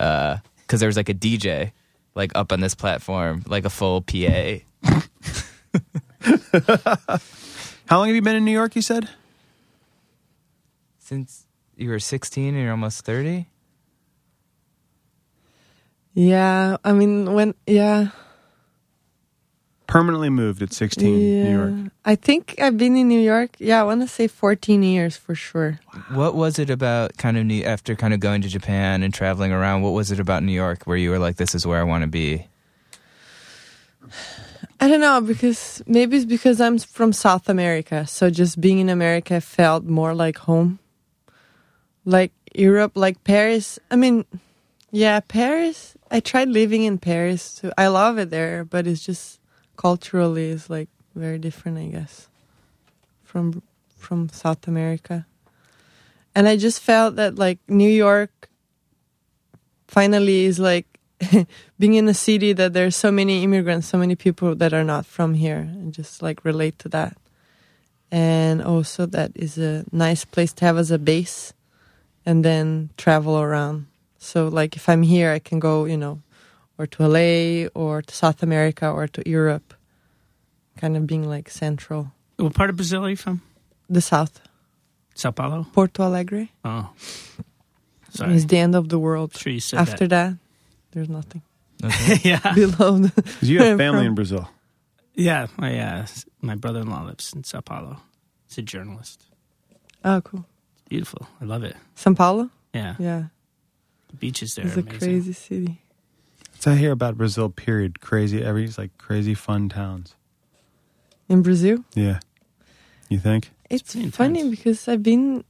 [0.00, 1.70] uh, because there was like a DJ
[2.14, 4.56] like up on this platform, like a full PA.
[7.86, 8.76] How long have you been in New York?
[8.76, 9.08] You said.
[10.98, 11.46] Since
[11.76, 13.46] you were sixteen and you're almost thirty.
[16.14, 18.08] Yeah, I mean when yeah.
[19.90, 21.42] Permanently moved at 16, yeah.
[21.42, 21.92] New York.
[22.04, 23.56] I think I've been in New York.
[23.58, 25.80] Yeah, I want to say 14 years for sure.
[26.12, 29.50] What was it about kind of New, after kind of going to Japan and traveling
[29.50, 29.82] around?
[29.82, 32.02] What was it about New York where you were like, "This is where I want
[32.02, 32.46] to be"?
[34.78, 38.88] I don't know because maybe it's because I'm from South America, so just being in
[38.88, 40.78] America felt more like home.
[42.04, 43.80] Like Europe, like Paris.
[43.90, 44.24] I mean,
[44.92, 45.96] Yeah, Paris.
[46.12, 47.56] I tried living in Paris.
[47.56, 47.72] Too.
[47.76, 49.39] I love it there, but it's just
[49.80, 52.28] culturally is like very different, I guess,
[53.24, 53.62] from
[53.96, 55.26] from South America.
[56.34, 58.50] And I just felt that like New York
[59.88, 60.86] finally is like
[61.78, 65.06] being in a city that there's so many immigrants, so many people that are not
[65.06, 67.16] from here, and just like relate to that.
[68.12, 71.54] And also that is a nice place to have as a base,
[72.26, 73.86] and then travel around.
[74.18, 76.20] So like if I'm here, I can go, you know,
[76.80, 79.74] or to LA or to South America or to Europe,
[80.80, 82.08] kind of being like central.
[82.36, 83.42] What part of Brazil are you from?
[83.90, 84.40] The south,
[85.14, 85.66] Sao Paulo.
[85.74, 86.48] Porto Alegre.
[86.64, 86.88] Oh,
[88.10, 88.34] sorry.
[88.34, 89.36] It's the end of the world.
[89.36, 90.34] sure you said After that.
[90.92, 91.42] there's nothing
[91.84, 92.16] Okay.
[92.30, 92.98] yeah, below.
[92.98, 94.48] The, 'Cause you have family from- in Brazil.
[95.14, 95.46] yeah.
[95.58, 96.06] My uh,
[96.40, 97.96] my brother-in-law lives in Sao Paulo.
[98.48, 99.24] He's a journalist.
[100.04, 100.44] oh, cool.
[100.78, 101.26] It's Beautiful.
[101.40, 101.76] I love it.
[101.96, 102.48] São Paulo.
[102.72, 103.24] Yeah, Yeah,
[104.10, 104.66] the beaches there.
[104.66, 104.98] it's are a amazing.
[105.00, 105.82] crazy city.
[106.60, 107.48] So I hear about Brazil.
[107.48, 108.00] Period.
[108.00, 108.42] Crazy.
[108.44, 110.14] Every it's like crazy fun towns.
[111.28, 112.20] In Brazil, Yeah.
[113.08, 113.50] You think?
[113.70, 114.56] it's pretty funny intense.
[114.58, 115.42] because I've been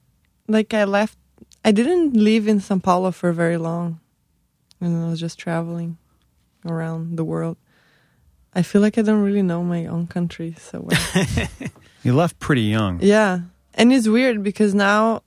[0.48, 1.18] like I left.
[1.64, 3.98] I didn't live in São Paulo for very long,
[4.80, 5.96] and I was just traveling
[6.64, 7.56] around the world.
[8.54, 11.00] I feel like I don't really know my own country so well.
[12.02, 12.98] You left pretty young.
[13.02, 13.40] Yeah.
[13.74, 15.22] And it's weird because now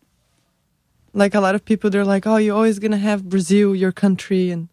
[1.13, 3.91] like a lot of people they're like, "Oh, you're always going to have Brazil, your
[3.91, 4.69] country." And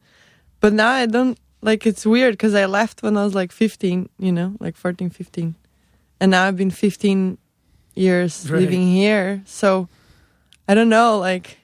[0.60, 4.08] but now I don't like it's weird cuz I left when I was like 15,
[4.18, 5.54] you know, like 14, 15.
[6.20, 7.38] And now I've been 15
[7.94, 8.60] years Right.
[8.60, 9.42] living here.
[9.46, 9.88] So
[10.68, 11.58] I don't know, like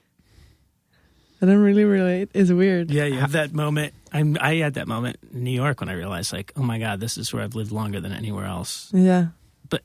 [1.40, 2.30] I don't really relate.
[2.34, 2.90] It's weird.
[2.90, 3.92] Yeah, you have that moment.
[4.12, 6.99] I'm, I had that moment in New York when I realized, like, oh my God,
[6.99, 8.88] this is where I've lived longer than anywhere else.
[8.94, 9.26] Yeah.
[9.68, 9.82] But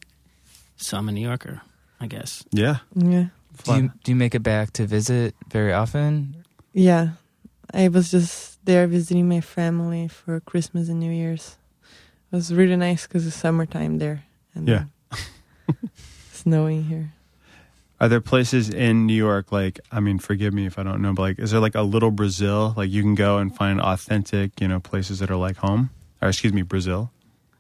[0.78, 1.62] so I'm a New Yorker,
[2.00, 2.46] I guess.
[2.52, 2.78] Yeah.
[2.96, 3.26] Yeah.
[3.66, 6.36] Do you do you make it back to visit very often?
[6.74, 7.10] Yeah.
[7.74, 11.58] I was just there visiting my family for Christmas and New Year's.
[12.32, 14.24] It was really nice because it's summertime there.
[14.56, 14.86] And Yeah.
[16.32, 17.14] snowing here.
[18.00, 21.14] Are there places in New York like I mean, forgive me if I don't know,
[21.14, 24.60] but like is there like a little Brazil like you can go and find authentic,
[24.60, 25.92] you know, places that are like home?
[26.22, 27.12] Or excuse me, Brazil.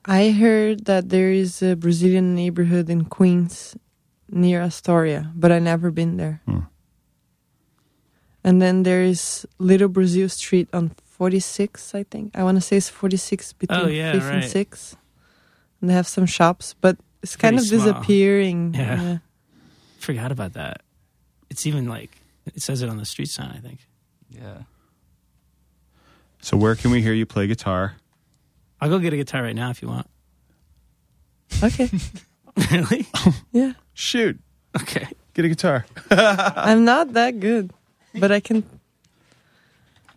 [0.05, 3.75] I heard that there is a Brazilian neighborhood in Queens
[4.29, 6.41] near Astoria, but I never been there.
[6.45, 6.61] Hmm.
[8.43, 12.31] And then there is Little Brazil Street on 46, I think.
[12.35, 14.43] I want to say it's 46 between Oh, yeah, 5th and right.
[14.67, 14.95] 6th.
[15.79, 17.93] And they have some shops, but it's kind Pretty of small.
[17.93, 18.73] disappearing.
[18.73, 19.17] Yeah.
[19.99, 20.81] Forgot about that.
[21.51, 22.17] It's even like,
[22.47, 23.79] it says it on the street sign, I think.
[24.29, 24.63] Yeah.
[26.41, 27.95] So where can we hear you play guitar?
[28.79, 30.07] I'll go get a guitar right now if you want.
[31.61, 31.89] Okay.
[32.71, 33.05] really?
[33.51, 33.73] Yeah.
[33.93, 34.39] Shoot.
[34.81, 35.07] Okay.
[35.35, 35.85] Get a guitar.
[36.09, 37.71] I'm not that good,
[38.19, 38.63] but I can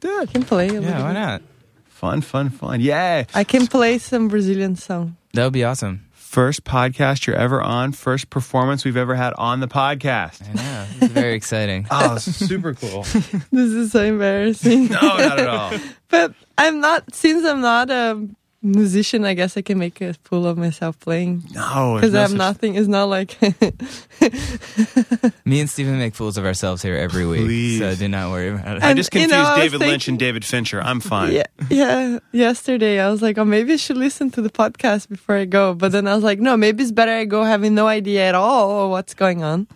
[0.01, 0.23] Do it.
[0.23, 1.21] I can play a little Yeah, why bit.
[1.21, 1.43] not?
[1.87, 2.81] Fun, fun, fun.
[2.81, 3.25] Yeah.
[3.35, 5.17] I can play some Brazilian song.
[5.33, 6.07] That would be awesome.
[6.13, 10.43] First podcast you're ever on, first performance we've ever had on the podcast.
[10.49, 10.87] I know.
[11.01, 11.87] It's very exciting.
[11.91, 13.03] Oh, super cool.
[13.53, 14.89] This is so embarrassing.
[14.89, 15.73] No, not at all.
[16.09, 18.29] But I'm not since I'm not a
[18.65, 19.25] musician.
[19.25, 22.75] I guess I can make a fool of myself playing No, because I have nothing.
[22.75, 23.41] It's not like
[25.45, 27.79] Me and Stephen make fools of ourselves here every week, Please.
[27.79, 28.83] so do not worry about it.
[28.83, 30.81] I And, just you confused know, I was David Lynch and David Fincher.
[30.83, 31.33] I'm fine.
[31.33, 32.19] yeah, yeah.
[32.33, 35.75] Yesterday I was like, oh, maybe I should listen to the podcast before I go.
[35.75, 38.35] But then I was like, no, maybe it's better I go having no idea at
[38.35, 39.67] all what's going on,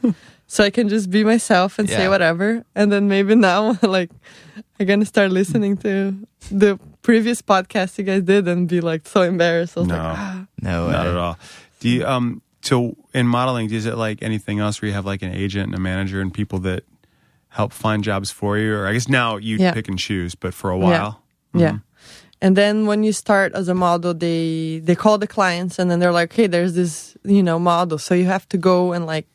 [0.49, 2.64] so I can just be myself and say whatever.
[2.74, 4.11] And then maybe now, like,
[4.80, 6.16] I'm gonna start listening to
[6.51, 9.76] the previous podcast you guys did and be like so embarrassed.
[9.76, 9.94] I was No.
[9.96, 10.46] like, ah.
[10.62, 10.92] No way.
[10.92, 11.38] Not at all.
[11.80, 15.22] Do you um so in modeling, is it like anything else where you have like
[15.22, 16.82] an agent and a manager and people that
[17.51, 18.74] help find jobs for you?
[18.74, 19.72] Or I guess now you Yeah.
[19.72, 21.22] pick and choose, but for a while.
[21.55, 21.70] Yeah.
[21.72, 21.82] Mhm.
[22.40, 25.99] And then when you start as a model, they they call the clients and then
[26.01, 29.26] they're like, "Hey, there's this, you know, model." So you have to go and like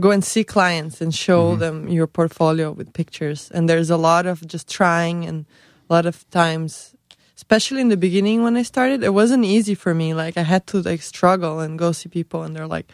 [0.00, 1.60] go and see clients and show mm-hmm.
[1.60, 3.50] them your portfolio with pictures.
[3.52, 5.46] And there's a lot of just trying and
[5.88, 6.92] a lot of times
[7.36, 10.14] especially in the beginning when I started, it wasn't easy for me.
[10.14, 12.90] Like I had to like struggle and go see people and they're like,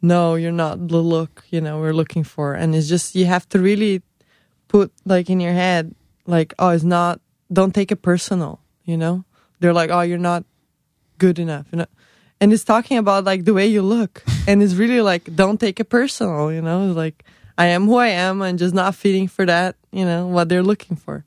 [0.00, 3.48] "No, you're not the look, you know, we're looking for." And it's just you have
[3.48, 4.02] to really
[4.68, 5.96] put like in your head
[6.26, 7.20] like, "Oh, it's not
[7.52, 9.24] don't take it personal." you know
[9.60, 10.44] they're like oh you're not
[11.18, 11.86] good enough you know
[12.40, 14.22] and it's talking about like the way you look.
[14.46, 16.86] And it's really like don't take it personal you know?
[16.86, 17.24] Like
[17.58, 20.62] i am who i am and just not fitting for that you know what they're
[20.62, 21.24] looking for.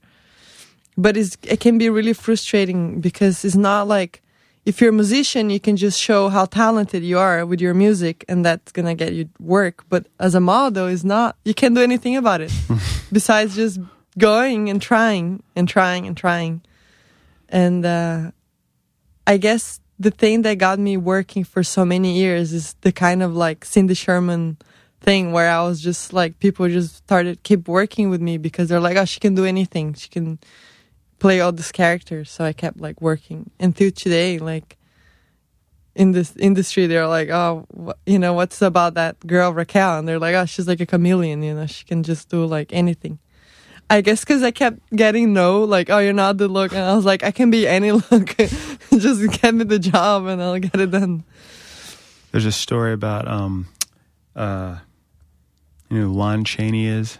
[0.97, 4.22] But it's, it can be really frustrating because it's not like
[4.66, 8.26] if you're a musician you can just show how talented you are with your music
[8.28, 9.86] and that's gonna get you work.
[9.89, 12.51] But as a model is not you can't do anything about it.
[13.12, 13.80] Besides just
[14.18, 16.62] going and trying and trying and trying.
[17.47, 18.32] And uh,
[19.26, 23.22] I guess the thing that got me working for so many years is the kind
[23.22, 24.58] of like Cindy Sherman
[25.02, 28.80] thing where I was just like people just started keep working with me because they're
[28.80, 29.93] like, oh, she can do anything.
[29.93, 30.39] She can
[31.20, 32.32] play all these characters.
[32.32, 34.39] So I kept like working until today.
[34.39, 34.78] Like
[35.95, 37.68] in this industry, they're like, oh,
[38.06, 40.00] you know, what's about that girl Raquel?
[40.00, 41.43] And they're like, oh, she's like a chameleon.
[41.43, 43.20] You know, she can just do like anything.
[43.90, 46.96] I guess because I kept getting no, like, oh, you're not the look, and I
[46.96, 50.80] was like, I can be any look, just get me the job, and I'll get
[50.80, 51.24] it done.
[52.32, 53.68] There's a story about um,
[54.36, 54.78] uh,
[55.90, 57.18] you know, Lon Chaney is.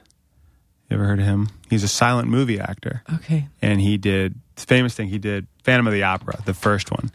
[0.90, 1.50] You ever heard of him?
[1.70, 3.04] He's a silent movie actor.
[3.16, 3.48] Okay.
[3.62, 7.12] and he did famous thing he did Phantom of the Opera, the first one.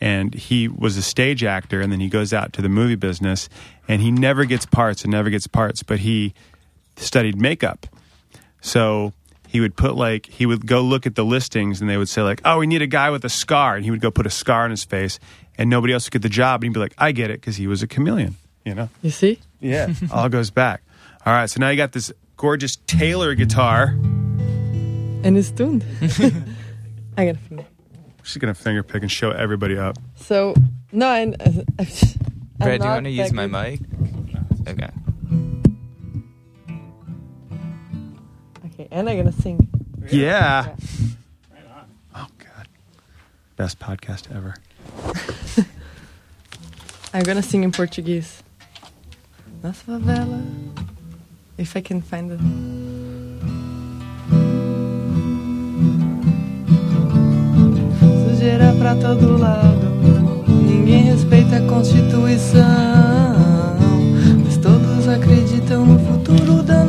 [0.00, 3.48] And he was a stage actor, and then he goes out to the movie business,
[3.88, 6.34] and he never gets parts and never gets parts, but he
[6.96, 7.86] studied makeup.
[8.64, 9.12] So
[9.46, 12.22] he would put like he would go look at the listings, and they would say
[12.22, 14.30] like, "Oh, we need a guy with a scar," and he would go put a
[14.30, 15.18] scar on his face,
[15.58, 17.56] and nobody else would get the job, and he'd be like, "I get it," because
[17.56, 18.88] he was a chameleon, you know.
[19.02, 19.38] You see?
[19.60, 20.82] Yeah, all goes back.
[21.26, 23.88] All right, so now you got this gorgeous Taylor guitar.
[25.22, 25.84] And it's tuned.
[27.18, 27.66] I gotta finger.
[28.22, 29.98] She's gonna finger pick and show everybody up.
[30.16, 30.54] So,
[30.90, 31.34] no, I, I'm
[32.58, 33.80] Brad, do you want to use that my mic?
[34.66, 34.88] Okay.
[38.90, 39.68] And I'm gonna sing.
[40.10, 40.74] Yeah.
[42.14, 42.68] Oh God.
[43.56, 44.54] Best podcast ever.
[47.14, 48.42] I'm gonna sing in Portuguese.
[49.62, 50.42] Na favela.
[51.56, 52.40] If I can find it.
[58.00, 59.86] Sujeira pra todo lado.
[60.48, 62.62] Ninguém respeita a Constituição.
[64.44, 66.84] Mas todos acreditam no futuro da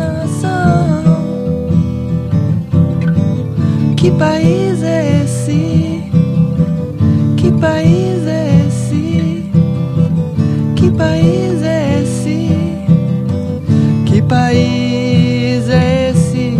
[4.05, 6.03] Que país é esse?
[7.37, 9.51] Que país é esse?
[10.75, 12.49] Que país é esse?
[14.05, 16.55] Que país é esse?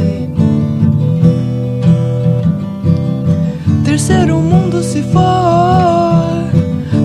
[3.83, 6.49] Terceiro mundo se for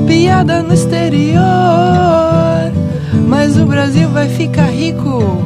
[0.07, 1.43] piada no exterior,
[3.29, 5.45] mas o Brasil vai ficar rico.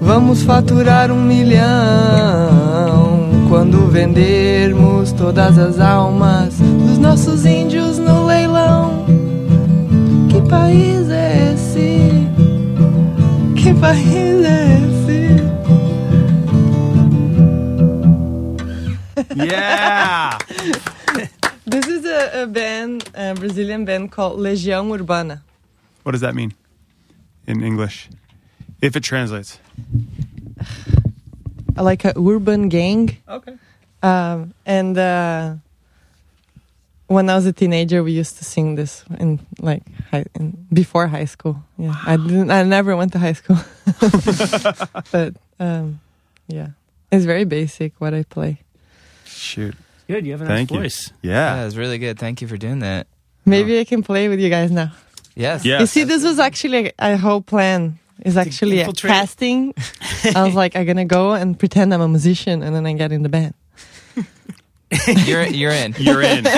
[0.00, 2.11] Vamos faturar um milhão
[4.12, 9.06] vendermos todas as almas dos nossos índios no leilão.
[10.30, 12.28] Que país é esse?
[13.56, 15.42] Que país é esse?
[19.34, 20.38] Yeah.
[21.64, 25.42] This is a, a band, a Brazilian band called Legião Urbana.
[26.02, 26.52] what does that mean
[27.46, 28.10] in English?
[28.82, 29.58] If it translates.
[31.74, 33.16] Like a urban gang.
[33.26, 33.54] Okay.
[34.02, 35.54] Um, and uh,
[37.06, 41.06] when I was a teenager, we used to sing this in like high, in, before
[41.06, 41.62] high school.
[41.78, 42.50] Yeah, I didn't.
[42.50, 43.58] I never went to high school,
[45.12, 46.00] but um,
[46.48, 46.68] yeah,
[47.10, 48.58] it's very basic what I play.
[49.24, 49.74] Shoot.
[50.08, 50.78] Good, you have a nice Thank you.
[50.80, 51.12] voice.
[51.22, 51.62] Yeah, Yeah.
[51.62, 52.18] it was really good.
[52.18, 53.06] Thank you for doing that.
[53.44, 54.92] Maybe I can play with you guys now.
[55.34, 55.64] Yes.
[55.64, 55.80] Yeah.
[55.80, 57.98] You see, this was actually a whole plan.
[58.20, 59.74] It's actually a casting.
[60.36, 63.10] I was like, I'm gonna go and pretend I'm a musician, and then I get
[63.12, 63.54] in the band.
[65.24, 65.94] You're you're in.
[65.98, 66.44] You're in.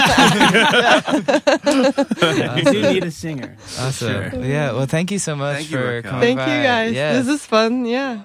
[2.57, 3.57] You do need a singer.
[3.79, 4.31] Awesome.
[4.31, 4.45] Sure.
[4.45, 4.73] Yeah.
[4.73, 6.57] Well, thank you so much Thank you, for coming Thank by.
[6.57, 6.93] you guys.
[6.95, 7.27] Yes.
[7.27, 7.85] This is fun.
[7.87, 8.23] Yeah.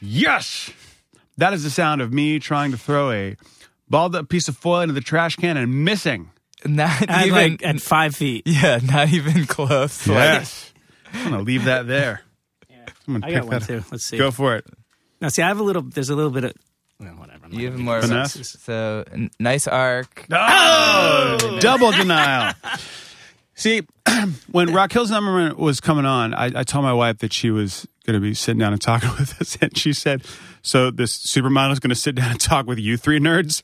[0.00, 0.70] yes.
[1.36, 3.36] That is the sound of me trying to throw a
[3.88, 6.30] balled up piece of foil into the trash can and missing.
[6.64, 8.42] not At even like at five feet.
[8.46, 10.06] yeah, not even close.
[10.06, 10.69] Like, Yes.
[11.12, 12.22] I'm gonna leave that there.
[13.08, 13.84] I'm gonna I pick got one that too.
[13.90, 14.18] Let's see.
[14.18, 14.66] Go for it.
[15.20, 15.82] Now, see, I have a little.
[15.82, 16.52] There's a little bit of.
[16.98, 17.44] Well, whatever.
[17.44, 18.58] I'm not you have gonna more get Finesse?
[18.60, 20.26] So n- nice arc.
[20.30, 21.58] Oh, oh!
[21.60, 22.54] double denial.
[23.54, 23.82] See,
[24.50, 28.14] when Raquel Zimmermann was coming on, I, I told my wife that she was going
[28.14, 30.22] to be sitting down and talking with us, and she said,
[30.62, 33.62] "So this supermodel is going to sit down and talk with you three nerds."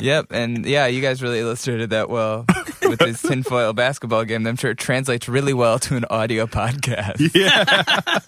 [0.00, 2.44] Yep, and yeah, you guys really illustrated that well
[2.90, 4.46] with this tinfoil basketball game.
[4.46, 7.20] I'm sure it translates really well to an audio podcast.
[7.34, 8.18] Yeah.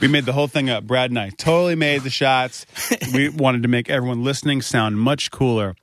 [0.00, 0.84] we made the whole thing up.
[0.84, 2.66] Brad and I totally made the shots.
[3.12, 5.74] We wanted to make everyone listening sound much cooler.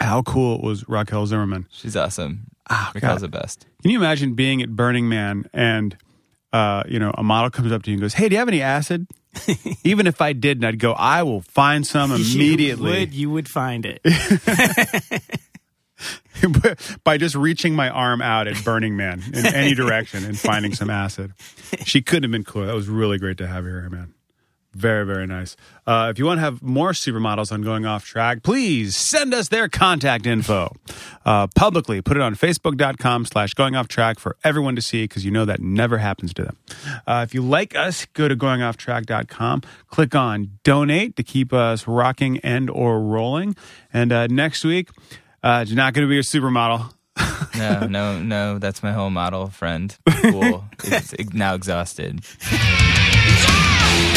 [0.00, 1.66] How cool was Raquel Zimmermann?
[1.70, 2.46] She's awesome.
[2.70, 3.20] Oh, Raquel's God.
[3.20, 3.66] the best.
[3.82, 5.96] Can you imagine being at Burning Man and
[6.52, 8.48] uh, you know a model comes up to you and goes, "Hey, do you have
[8.48, 9.06] any acid?"
[9.82, 13.48] Even if I didn't, I'd go, "I will find some immediately." You would, you would
[13.48, 14.00] find it.
[17.04, 20.90] by just reaching my arm out at Burning Man in any direction and finding some
[20.90, 21.32] acid.
[21.84, 22.66] She couldn't have been cooler.
[22.66, 24.14] That was really great to have her here, man.
[24.74, 25.56] Very, very nice.
[25.86, 29.48] Uh, if you want to have more supermodels on Going Off Track, please send us
[29.48, 30.74] their contact info
[31.24, 32.02] uh, publicly.
[32.02, 35.44] Put it on Facebook.com slash Going Off Track for everyone to see because you know
[35.44, 36.56] that never happens to them.
[37.06, 39.62] Uh, if you like us, go to GoingOffTrack.com.
[39.88, 43.54] Click on Donate to keep us rocking and or rolling.
[43.92, 44.90] And uh, next week,
[45.44, 46.92] uh, you're not going to be a supermodel.
[47.56, 48.58] No, no, no.
[48.58, 49.96] That's my whole model friend.
[50.08, 50.64] Cool.
[50.84, 52.24] It's now exhausted.
[52.50, 54.10] Yeah!